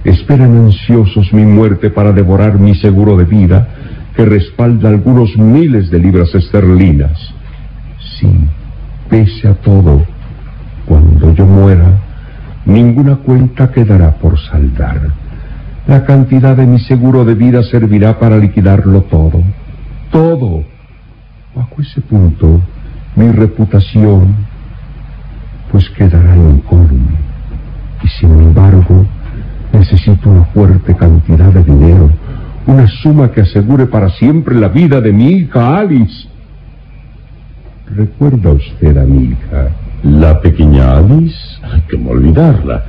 [0.04, 3.66] esperan ansiosos mi muerte para devorar mi seguro de vida
[4.14, 7.18] que respalda algunos miles de libras esterlinas.
[8.20, 8.30] Sí,
[9.10, 10.04] pese a todo,
[10.86, 11.98] cuando yo muera,
[12.66, 15.00] ninguna cuenta quedará por saldar.
[15.88, 19.42] La cantidad de mi seguro de vida servirá para liquidarlo todo.
[20.12, 20.64] Todo.
[21.56, 22.62] Bajo ese punto,
[23.16, 24.36] mi reputación,
[25.72, 27.18] pues quedará incólume.
[28.04, 29.06] Y sin embargo,
[29.74, 32.12] necesito una fuerte cantidad de dinero,
[32.68, 36.28] una suma que asegure para siempre la vida de mi hija Alice.
[37.88, 39.72] ¿Recuerda usted a mi hija?
[40.04, 42.86] la pequeña Alice, hay que olvidarla.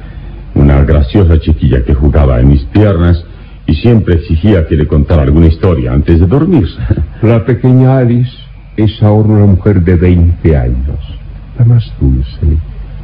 [0.54, 3.24] Una graciosa chiquilla que jugaba en mis piernas
[3.66, 6.78] y siempre exigía que le contara alguna historia antes de dormirse.
[7.22, 8.30] La pequeña Alice
[8.76, 11.00] es ahora una mujer de 20 años,
[11.58, 12.58] la más dulce,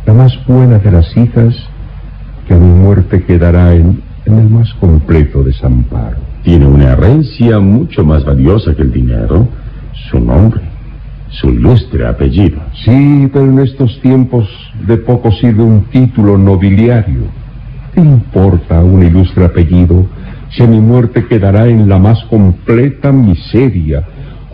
[0.06, 1.52] la más buena de las hijas,
[2.46, 6.18] que a mi muerte quedará en, en el más completo desamparo.
[6.44, 9.48] Tiene una herencia mucho más valiosa que el dinero,
[10.08, 10.60] su nombre,
[11.30, 12.60] su ilustre apellido.
[12.84, 14.48] Sí, pero en estos tiempos
[14.86, 17.22] de poco sirve un título nobiliario.
[17.92, 20.06] ¿Qué importa un ilustre apellido
[20.54, 24.04] si a mi muerte quedará en la más completa miseria?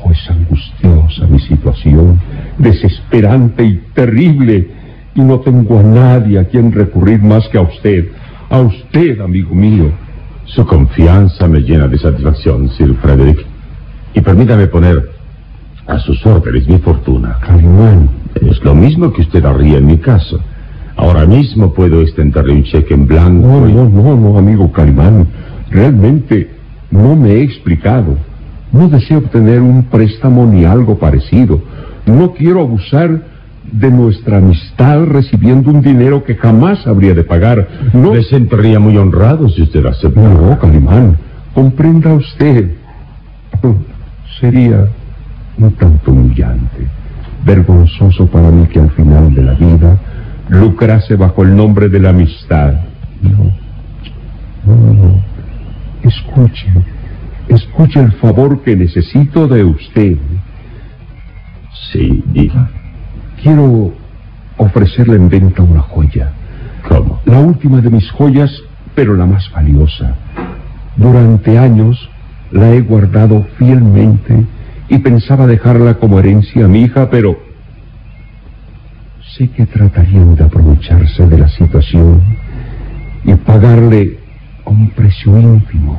[0.03, 2.19] Oh, es angustiosa mi situación,
[2.59, 4.71] desesperante y terrible,
[5.15, 8.09] y no tengo a nadie a quien recurrir más que a usted,
[8.49, 9.91] a usted, amigo mío.
[10.47, 13.45] Su confianza me llena de satisfacción, Sir Frederick.
[14.15, 15.11] Y permítame poner
[15.87, 17.37] a sus órdenes mi fortuna.
[17.41, 20.41] Calimán, Es lo mismo que usted haría en mi caso.
[20.97, 23.47] Ahora mismo puedo extenderle un cheque en blanco.
[23.47, 25.27] no, y- no, no, no, amigo Calimán,
[25.71, 26.51] realmente
[26.91, 28.17] no me he explicado.
[28.73, 31.61] No deseo obtener un préstamo ni algo parecido.
[32.07, 33.23] No quiero abusar
[33.71, 37.69] de nuestra amistad recibiendo un dinero que jamás habría de pagar.
[37.93, 40.29] No, Me sentiría muy honrado si usted aceptara.
[40.29, 41.17] no, Calimán,
[41.55, 42.73] comprenda usted.
[44.41, 44.87] Sería
[45.59, 46.87] un tanto humillante,
[47.45, 49.99] vergonzoso para mí que al final de la vida
[50.49, 52.75] lucrase bajo el nombre de la amistad.
[53.23, 53.53] No,
[54.67, 55.30] no, no.
[56.03, 56.69] Escuche,
[57.49, 60.17] escuche el favor que necesito de usted.
[61.93, 62.71] Sí, diga.
[63.43, 63.93] Quiero
[64.57, 66.33] ofrecerle en venta una joya.
[66.89, 67.21] ¿Cómo?
[67.25, 68.51] La última de mis joyas,
[68.95, 70.15] pero la más valiosa.
[70.97, 72.09] Durante años
[72.51, 74.45] la he guardado fielmente
[74.89, 77.39] y pensaba dejarla como herencia a mi hija, pero
[79.37, 82.23] sé que tratarían de aprovecharse de la situación
[83.25, 84.20] y pagarle
[84.65, 85.99] a un precio ínfimo.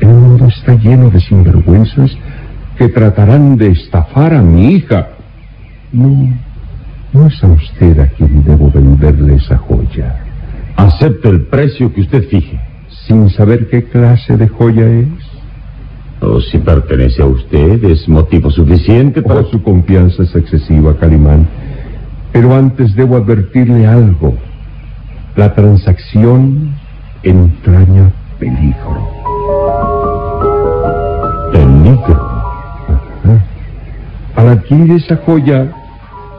[0.00, 2.16] El mundo está lleno de sinvergüenzas
[2.76, 5.08] que tratarán de estafar a mi hija.
[5.92, 6.28] No,
[7.12, 10.16] no es a usted a quien debo venderle esa joya.
[10.76, 12.60] Acepto el precio que usted fije.
[13.06, 15.08] sin saber qué clase de joya es.
[16.20, 19.40] O si pertenece a usted, es motivo suficiente para...
[19.40, 21.46] Oh, su confianza es excesiva, Calimán.
[22.32, 24.34] Pero antes debo advertirle algo.
[25.36, 26.74] La transacción
[27.22, 29.08] entraña peligro.
[31.52, 32.26] Peligro.
[34.36, 35.72] Al adquirir esa joya,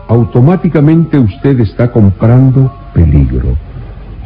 [0.08, 3.56] automáticamente usted está comprando peligro.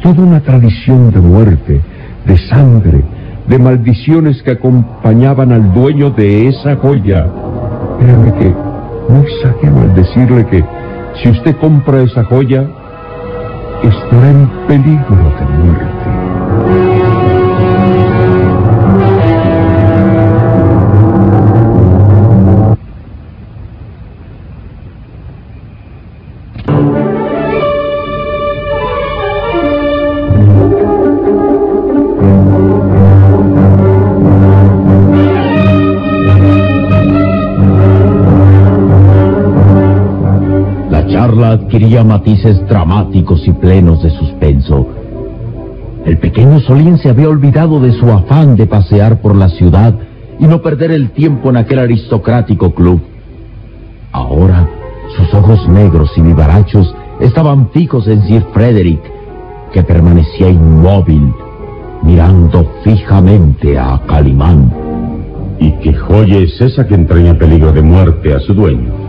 [0.02, 1.80] Toda una tradición de muerte,
[2.26, 3.02] de sangre,
[3.46, 7.26] de maldiciones que acompañaban al dueño de esa joya.
[7.98, 8.54] Créame que
[9.08, 10.64] no exagero al decirle que
[11.22, 12.66] si usted compra esa joya,
[13.82, 16.01] estará en peligro de muerte.
[41.22, 44.88] Charla adquiría matices dramáticos y plenos de suspenso.
[46.04, 49.94] El pequeño Solín se había olvidado de su afán de pasear por la ciudad
[50.40, 53.00] y no perder el tiempo en aquel aristocrático club.
[54.10, 54.68] Ahora,
[55.16, 59.02] sus ojos negros y vivarachos estaban fijos en Sir Frederick,
[59.72, 61.32] que permanecía inmóvil,
[62.02, 64.72] mirando fijamente a Calimán.
[65.60, 69.01] ¿Y qué joya es esa que entraña peligro de muerte a su dueño?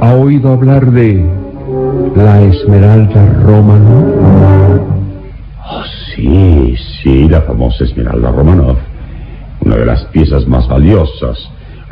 [0.00, 1.24] ¿Ha oído hablar de
[2.16, 4.04] la Esmeralda Romano?
[5.64, 5.82] Oh,
[6.14, 8.76] sí, sí, la famosa Esmeralda Romanov.
[9.64, 11.38] Una de las piezas más valiosas,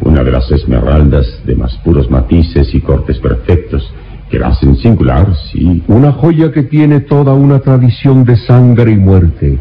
[0.03, 3.92] una de las esmeraldas de más puros matices y cortes perfectos,
[4.28, 5.82] que la hacen singular, sí.
[5.88, 9.59] Una joya que tiene toda una tradición de sangre y muerte.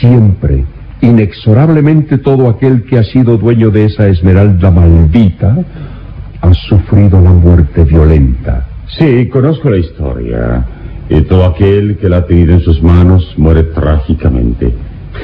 [0.00, 0.64] Siempre,
[1.00, 5.56] inexorablemente todo aquel que ha sido dueño de esa esmeralda maldita
[6.48, 8.66] ha sufrido la muerte violenta.
[8.98, 10.66] Sí, conozco la historia.
[11.08, 14.72] Y todo aquel que la ha tenido en sus manos muere trágicamente.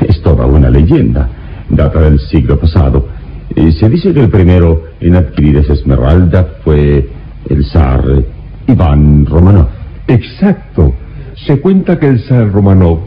[0.08, 1.28] Es toda una leyenda.
[1.68, 3.08] Data del siglo pasado.
[3.54, 7.08] Y se dice que el primero en adquirir esa esmeralda fue
[7.48, 8.02] el zar
[8.66, 9.68] Iván Romanov.
[10.06, 10.94] Exacto.
[11.46, 13.00] Se cuenta que el zar Romanov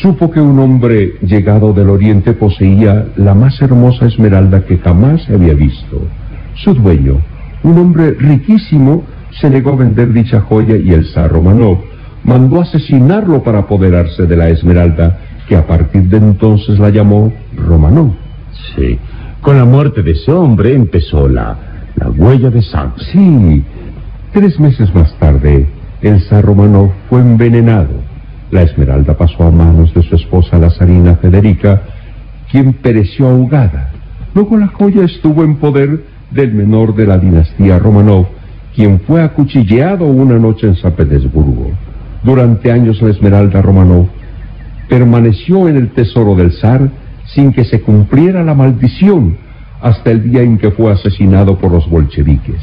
[0.00, 5.54] supo que un hombre llegado del oriente poseía la más hermosa esmeralda que jamás había
[5.54, 6.02] visto.
[6.54, 7.18] Su dueño,
[7.62, 9.04] un hombre riquísimo,
[9.40, 11.78] se negó a vender dicha joya y el zar Romanov
[12.24, 18.12] mandó asesinarlo para apoderarse de la esmeralda, que a partir de entonces la llamó Romanov.
[18.76, 18.98] Sí.
[19.40, 21.56] Con la muerte de ese hombre empezó la,
[21.96, 23.04] la huella de sangre.
[23.12, 23.64] Sí.
[24.32, 25.66] Tres meses más tarde,
[26.00, 27.90] el zar Romanov fue envenenado.
[28.50, 31.82] La esmeralda pasó a manos de su esposa la zarina Federica,
[32.50, 33.90] quien pereció ahogada.
[34.34, 36.04] Luego la joya estuvo en poder
[36.34, 38.26] del menor de la dinastía Romanov,
[38.74, 41.70] quien fue acuchilleado una noche en San Petersburgo.
[42.22, 44.06] Durante años la esmeralda Romanov
[44.88, 46.90] permaneció en el tesoro del zar
[47.34, 49.36] sin que se cumpliera la maldición
[49.80, 52.60] hasta el día en que fue asesinado por los bolcheviques.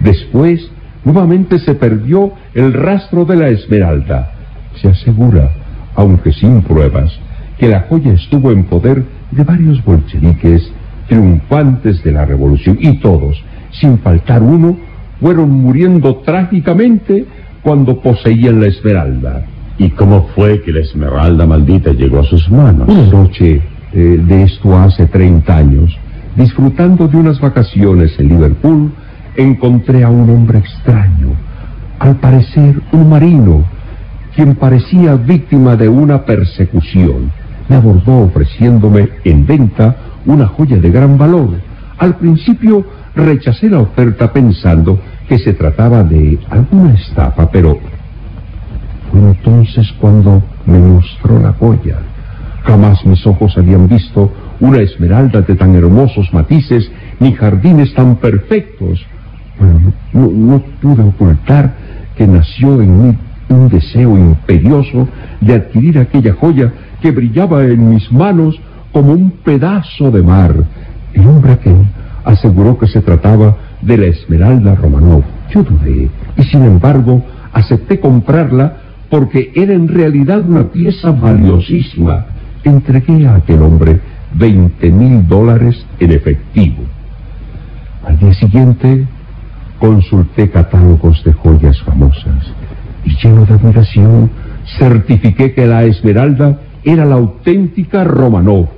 [0.00, 0.70] Después,
[1.04, 4.32] nuevamente se perdió el rastro de la esmeralda.
[4.80, 5.50] Se asegura,
[5.94, 7.18] aunque sin pruebas,
[7.58, 10.70] que la joya estuvo en poder de varios bolcheviques
[11.08, 13.42] triunfantes de la revolución y todos,
[13.72, 14.76] sin faltar uno,
[15.20, 17.26] fueron muriendo trágicamente
[17.62, 19.44] cuando poseían la esmeralda.
[19.78, 22.88] ¿Y cómo fue que la esmeralda maldita llegó a sus manos?
[22.88, 23.60] Una noche
[23.92, 25.96] eh, de esto hace 30 años,
[26.36, 28.92] disfrutando de unas vacaciones en Liverpool,
[29.36, 31.30] encontré a un hombre extraño,
[31.98, 33.64] al parecer un marino,
[34.34, 37.30] quien parecía víctima de una persecución.
[37.68, 39.96] Me abordó ofreciéndome en venta
[40.28, 41.48] una joya de gran valor.
[41.98, 47.78] Al principio rechacé la oferta pensando que se trataba de alguna estafa, pero
[49.10, 51.98] fue entonces cuando me mostró la joya.
[52.62, 59.04] Jamás mis ojos habían visto una esmeralda de tan hermosos matices ni jardines tan perfectos.
[60.12, 61.74] No, no pude ocultar
[62.16, 63.16] que nació en mí
[63.48, 65.08] un deseo imperioso
[65.40, 66.70] de adquirir aquella joya
[67.00, 68.60] que brillaba en mis manos
[68.92, 70.54] como un pedazo de mar.
[71.12, 71.86] El hombre aquel
[72.24, 75.22] aseguró que se trataba de la Esmeralda Romanov.
[75.50, 78.76] Yo dudé y sin embargo acepté comprarla
[79.10, 82.26] porque era en realidad una pieza valiosísima.
[82.64, 84.00] Entregué a aquel hombre
[84.34, 86.82] 20 mil dólares en efectivo.
[88.06, 89.06] Al día siguiente
[89.78, 92.52] consulté catálogos de joyas famosas
[93.04, 94.30] y lleno de admiración
[94.78, 98.68] certifiqué que la Esmeralda era la auténtica Romanov.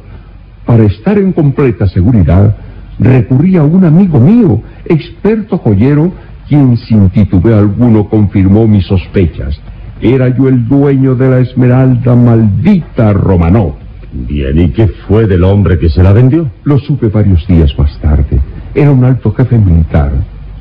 [0.71, 2.57] Para estar en completa seguridad,
[3.01, 6.12] recurrí a un amigo mío, experto joyero,
[6.49, 9.61] quien sin titubeo alguno confirmó mis sospechas.
[10.01, 13.75] Era yo el dueño de la esmeralda maldita Romanov.
[14.12, 16.49] Bien, ¿y qué fue del hombre que se la vendió?
[16.62, 18.39] Lo supe varios días más tarde.
[18.73, 20.12] Era un alto jefe militar,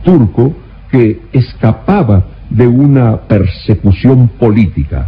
[0.04, 0.56] turco,
[0.90, 5.08] que escapaba de una persecución política.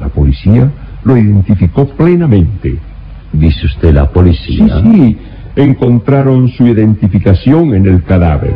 [0.00, 0.68] La policía
[1.04, 2.89] lo identificó plenamente.
[3.32, 4.82] Dice usted la policía.
[4.82, 5.18] Sí, sí.
[5.56, 8.54] Encontraron su identificación en el cadáver.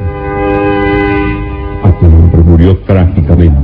[1.82, 3.58] Aquel hombre murió trágicamente.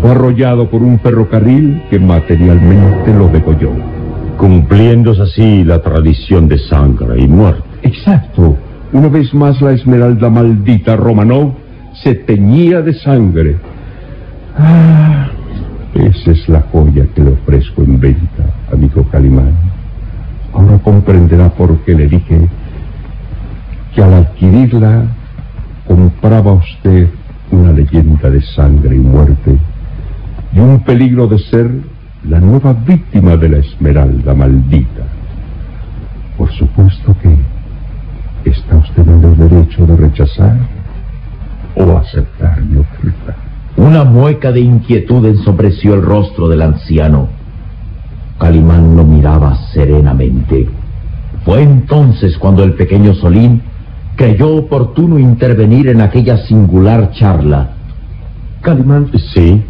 [0.00, 3.70] Fue arrollado por un ferrocarril que materialmente lo degolló.
[4.36, 7.62] Cumpliéndose así la tradición de sangre y muerte.
[7.82, 8.56] Exacto.
[8.92, 11.54] Una vez más la esmeralda maldita Romanov
[12.02, 13.56] se teñía de sangre.
[14.56, 15.28] Ah,
[15.94, 19.73] esa es la joya que le ofrezco en venta, amigo Calimán.
[20.54, 22.48] Ahora comprenderá por qué le dije
[23.94, 25.04] que al adquirirla
[25.86, 27.08] compraba usted
[27.50, 29.58] una leyenda de sangre y muerte
[30.52, 31.70] y un peligro de ser
[32.28, 35.02] la nueva víctima de la esmeralda maldita.
[36.38, 40.56] Por supuesto que está usted en el derecho de rechazar
[41.76, 43.36] o aceptar mi oferta.
[43.76, 47.28] Una mueca de inquietud ensombreció el rostro del anciano.
[48.38, 50.68] Calimán lo miraba serenamente.
[51.44, 53.62] Fue entonces cuando el pequeño Solín
[54.16, 57.70] creyó oportuno intervenir en aquella singular charla.
[58.62, 59.10] Calimán.
[59.34, 59.62] Sí.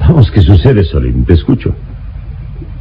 [0.00, 1.24] Vamos, ¿qué sucede, Solín?
[1.24, 1.74] Te escucho.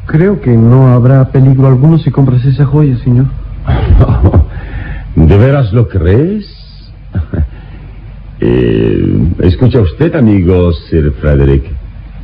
[0.07, 3.27] Creo que no habrá peligro alguno si compras esa joya, señor.
[5.15, 6.47] ¿De veras lo crees?
[8.43, 11.63] Eh, escucha usted, amigo Sir Frederick.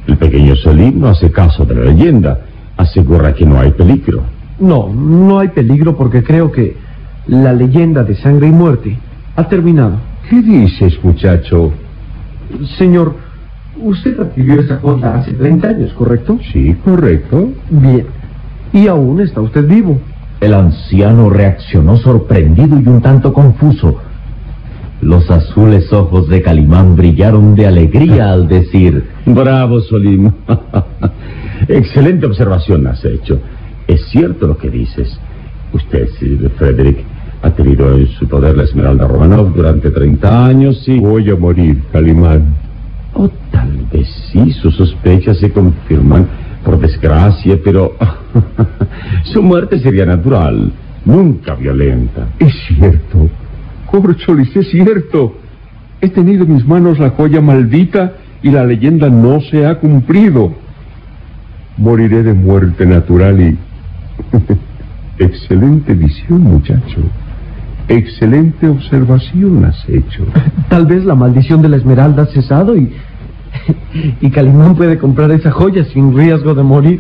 [0.08, 2.40] El pequeño Solín no hace caso de la leyenda.
[2.78, 4.24] Asegura que no hay peligro.
[4.60, 6.78] No, no hay peligro porque creo que
[7.28, 8.98] la leyenda de sangre y muerte
[9.36, 9.98] ha terminado.
[10.30, 11.72] ¿Qué dices, muchacho?
[12.78, 13.16] Señor,
[13.78, 16.40] usted adquirió esa joya hace 30 años, ¿correcto?
[16.52, 17.50] Sí, correcto.
[17.70, 18.06] Bien.
[18.74, 20.00] Y aún está usted vivo.
[20.40, 24.00] El anciano reaccionó sorprendido y un tanto confuso.
[25.02, 29.08] Los azules ojos de Calimán brillaron de alegría al decir...
[29.26, 30.34] Bravo, Solín.
[31.68, 33.40] Excelente observación has hecho.
[33.88, 35.20] Es cierto lo que dices.
[35.74, 37.04] Usted, Sir Frederick,
[37.42, 41.00] ha tenido en su poder la Esmeralda Romanov durante 30 años y...
[41.00, 42.56] Voy a morir, Calimán.
[43.14, 46.28] O tal vez sí, sus sospechas se confirman
[46.64, 47.96] por desgracia, pero
[49.24, 50.72] su muerte sería natural,
[51.06, 52.28] nunca violenta.
[52.40, 53.30] Es cierto.
[53.90, 55.36] Corcholis, es cierto.
[56.02, 60.67] He tenido en mis manos la joya maldita y la leyenda no se ha cumplido.
[61.78, 63.58] Moriré de muerte natural y...
[65.20, 67.02] Excelente visión, muchacho.
[67.88, 70.26] Excelente observación has hecho.
[70.70, 72.92] Tal vez la maldición de la esmeralda ha cesado y...
[74.22, 77.00] Y Calimán puede comprar esa joya sin riesgo de morir.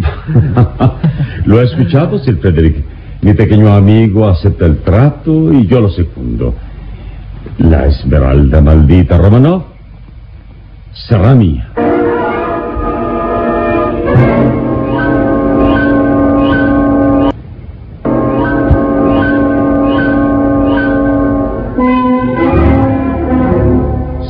[1.46, 2.84] Lo he escuchado, Sir Frederick.
[3.22, 6.56] Mi pequeño amigo acepta el trato y yo lo secundo.
[7.58, 9.64] La esmeralda maldita Romanov
[10.94, 11.68] será mía.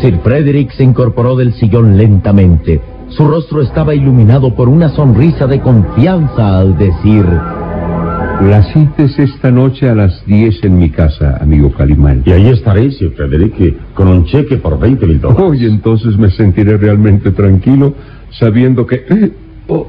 [0.08, 2.80] Sir Frederick se incorporó del sillón lentamente.
[3.10, 7.26] Su rostro estaba iluminado por una sonrisa de confianza al decir...
[8.50, 12.24] La cita es esta noche a las 10 en mi casa, amigo Calimán.
[12.26, 15.44] Y ahí estaré, Sir Frederick, con un cheque por 20 mil dólares.
[15.46, 17.94] Hoy entonces me sentiré realmente tranquilo
[18.30, 19.04] sabiendo que...
[19.10, 19.34] eh,
[19.68, 19.88] Oh,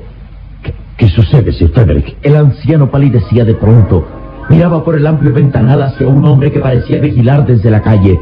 [0.65, 2.17] ¿qué, qué sucede, Sir Frederick?
[2.25, 4.05] El anciano palidecía de pronto.
[4.51, 8.19] Miraba por el amplio ventanal hacia un hombre que parecía vigilar desde la calle.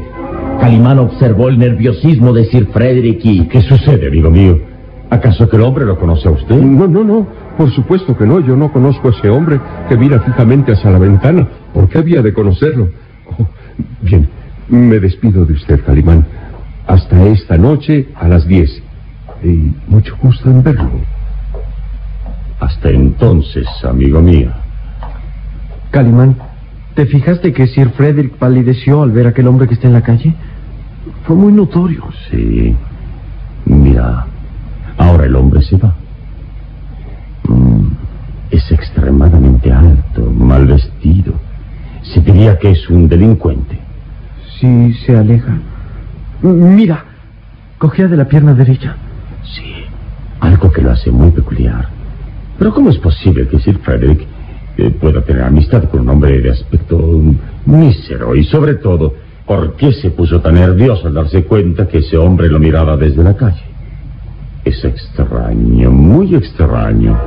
[0.59, 3.47] Calimán observó el nerviosismo de Sir Frederick y...
[3.47, 4.59] ¿Qué sucede, amigo mío?
[5.09, 6.55] ¿Acaso que el hombre lo conoce a usted?
[6.55, 7.27] No, no, no.
[7.57, 8.39] Por supuesto que no.
[8.39, 11.47] Yo no conozco a ese hombre que mira fijamente hacia la ventana.
[11.73, 12.89] ¿Por qué había de conocerlo?
[13.37, 13.45] Oh,
[14.01, 14.27] bien,
[14.67, 16.25] me despido de usted, Calimán.
[16.87, 18.83] Hasta esta noche a las 10.
[19.43, 20.89] Y mucho gusto en verlo.
[22.59, 24.51] Hasta entonces, amigo mío.
[25.91, 26.35] Calimán,
[26.97, 30.01] ¿te fijaste que Sir Frederick palideció al ver a aquel hombre que está en la
[30.01, 30.33] calle?
[31.27, 32.03] Fue muy notorio.
[32.31, 32.75] Sí.
[33.65, 34.25] Mira,
[34.97, 35.93] ahora el hombre se va.
[37.47, 37.89] Mm,
[38.49, 41.33] es extremadamente alto, mal vestido.
[42.01, 43.77] Se diría que es un delincuente.
[44.59, 45.55] Sí, se aleja.
[46.41, 47.05] Mira,
[47.77, 48.95] cogía de la pierna derecha.
[49.43, 49.71] Sí,
[50.39, 51.89] algo que lo hace muy peculiar.
[52.57, 54.25] Pero ¿cómo es posible que Sir Frederick
[54.99, 56.97] pueda tener amistad con un hombre de aspecto
[57.65, 59.13] mísero y sobre todo
[59.47, 63.23] ¿Por qué se puso tan nervioso al darse cuenta que ese hombre lo miraba desde
[63.23, 63.63] la calle?
[64.65, 67.17] Es extraño, muy extraño.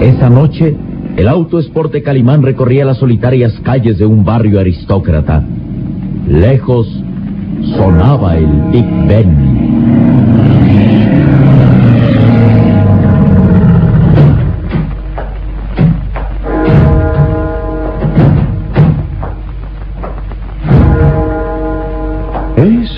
[0.00, 0.76] Esa noche,
[1.16, 5.42] el auto Sport de Calimán recorría las solitarias calles de un barrio aristócrata.
[6.28, 6.86] Lejos
[7.74, 9.67] sonaba el Big Ben.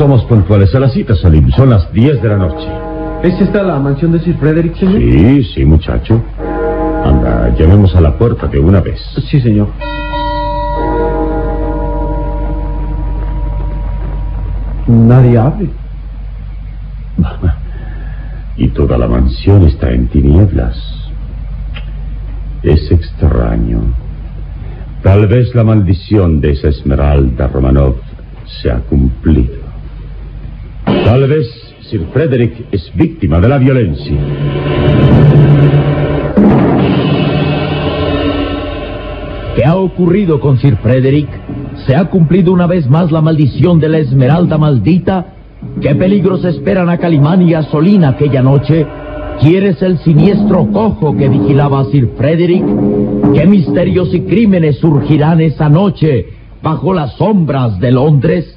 [0.00, 1.50] Somos puntuales a la cita, Salim.
[1.50, 2.66] Son las 10 de la noche.
[3.22, 4.98] ¿Es esta la mansión de Sir Frederick, señor?
[4.98, 6.24] Sí, sí, muchacho.
[7.04, 8.98] Anda, llamemos a la puerta de una vez.
[9.28, 9.68] Sí, señor.
[14.86, 15.68] Nadie abre.
[18.56, 20.78] Y toda la mansión está en tinieblas.
[22.62, 23.82] Es extraño.
[25.02, 27.96] Tal vez la maldición de esa Esmeralda Romanov
[28.62, 29.59] se ha cumplido.
[31.10, 31.48] Tal vez
[31.90, 34.16] Sir Frederick es víctima de la violencia.
[39.56, 41.28] ¿Qué ha ocurrido con Sir Frederick?
[41.84, 45.34] ¿Se ha cumplido una vez más la maldición de la Esmeralda maldita?
[45.80, 48.86] ¿Qué peligros esperan a Calimán y a Solina aquella noche?
[49.40, 52.64] ¿Quieres el siniestro cojo que vigilaba a Sir Frederick?
[53.34, 56.28] ¿Qué misterios y crímenes surgirán esa noche
[56.62, 58.56] bajo las sombras de Londres?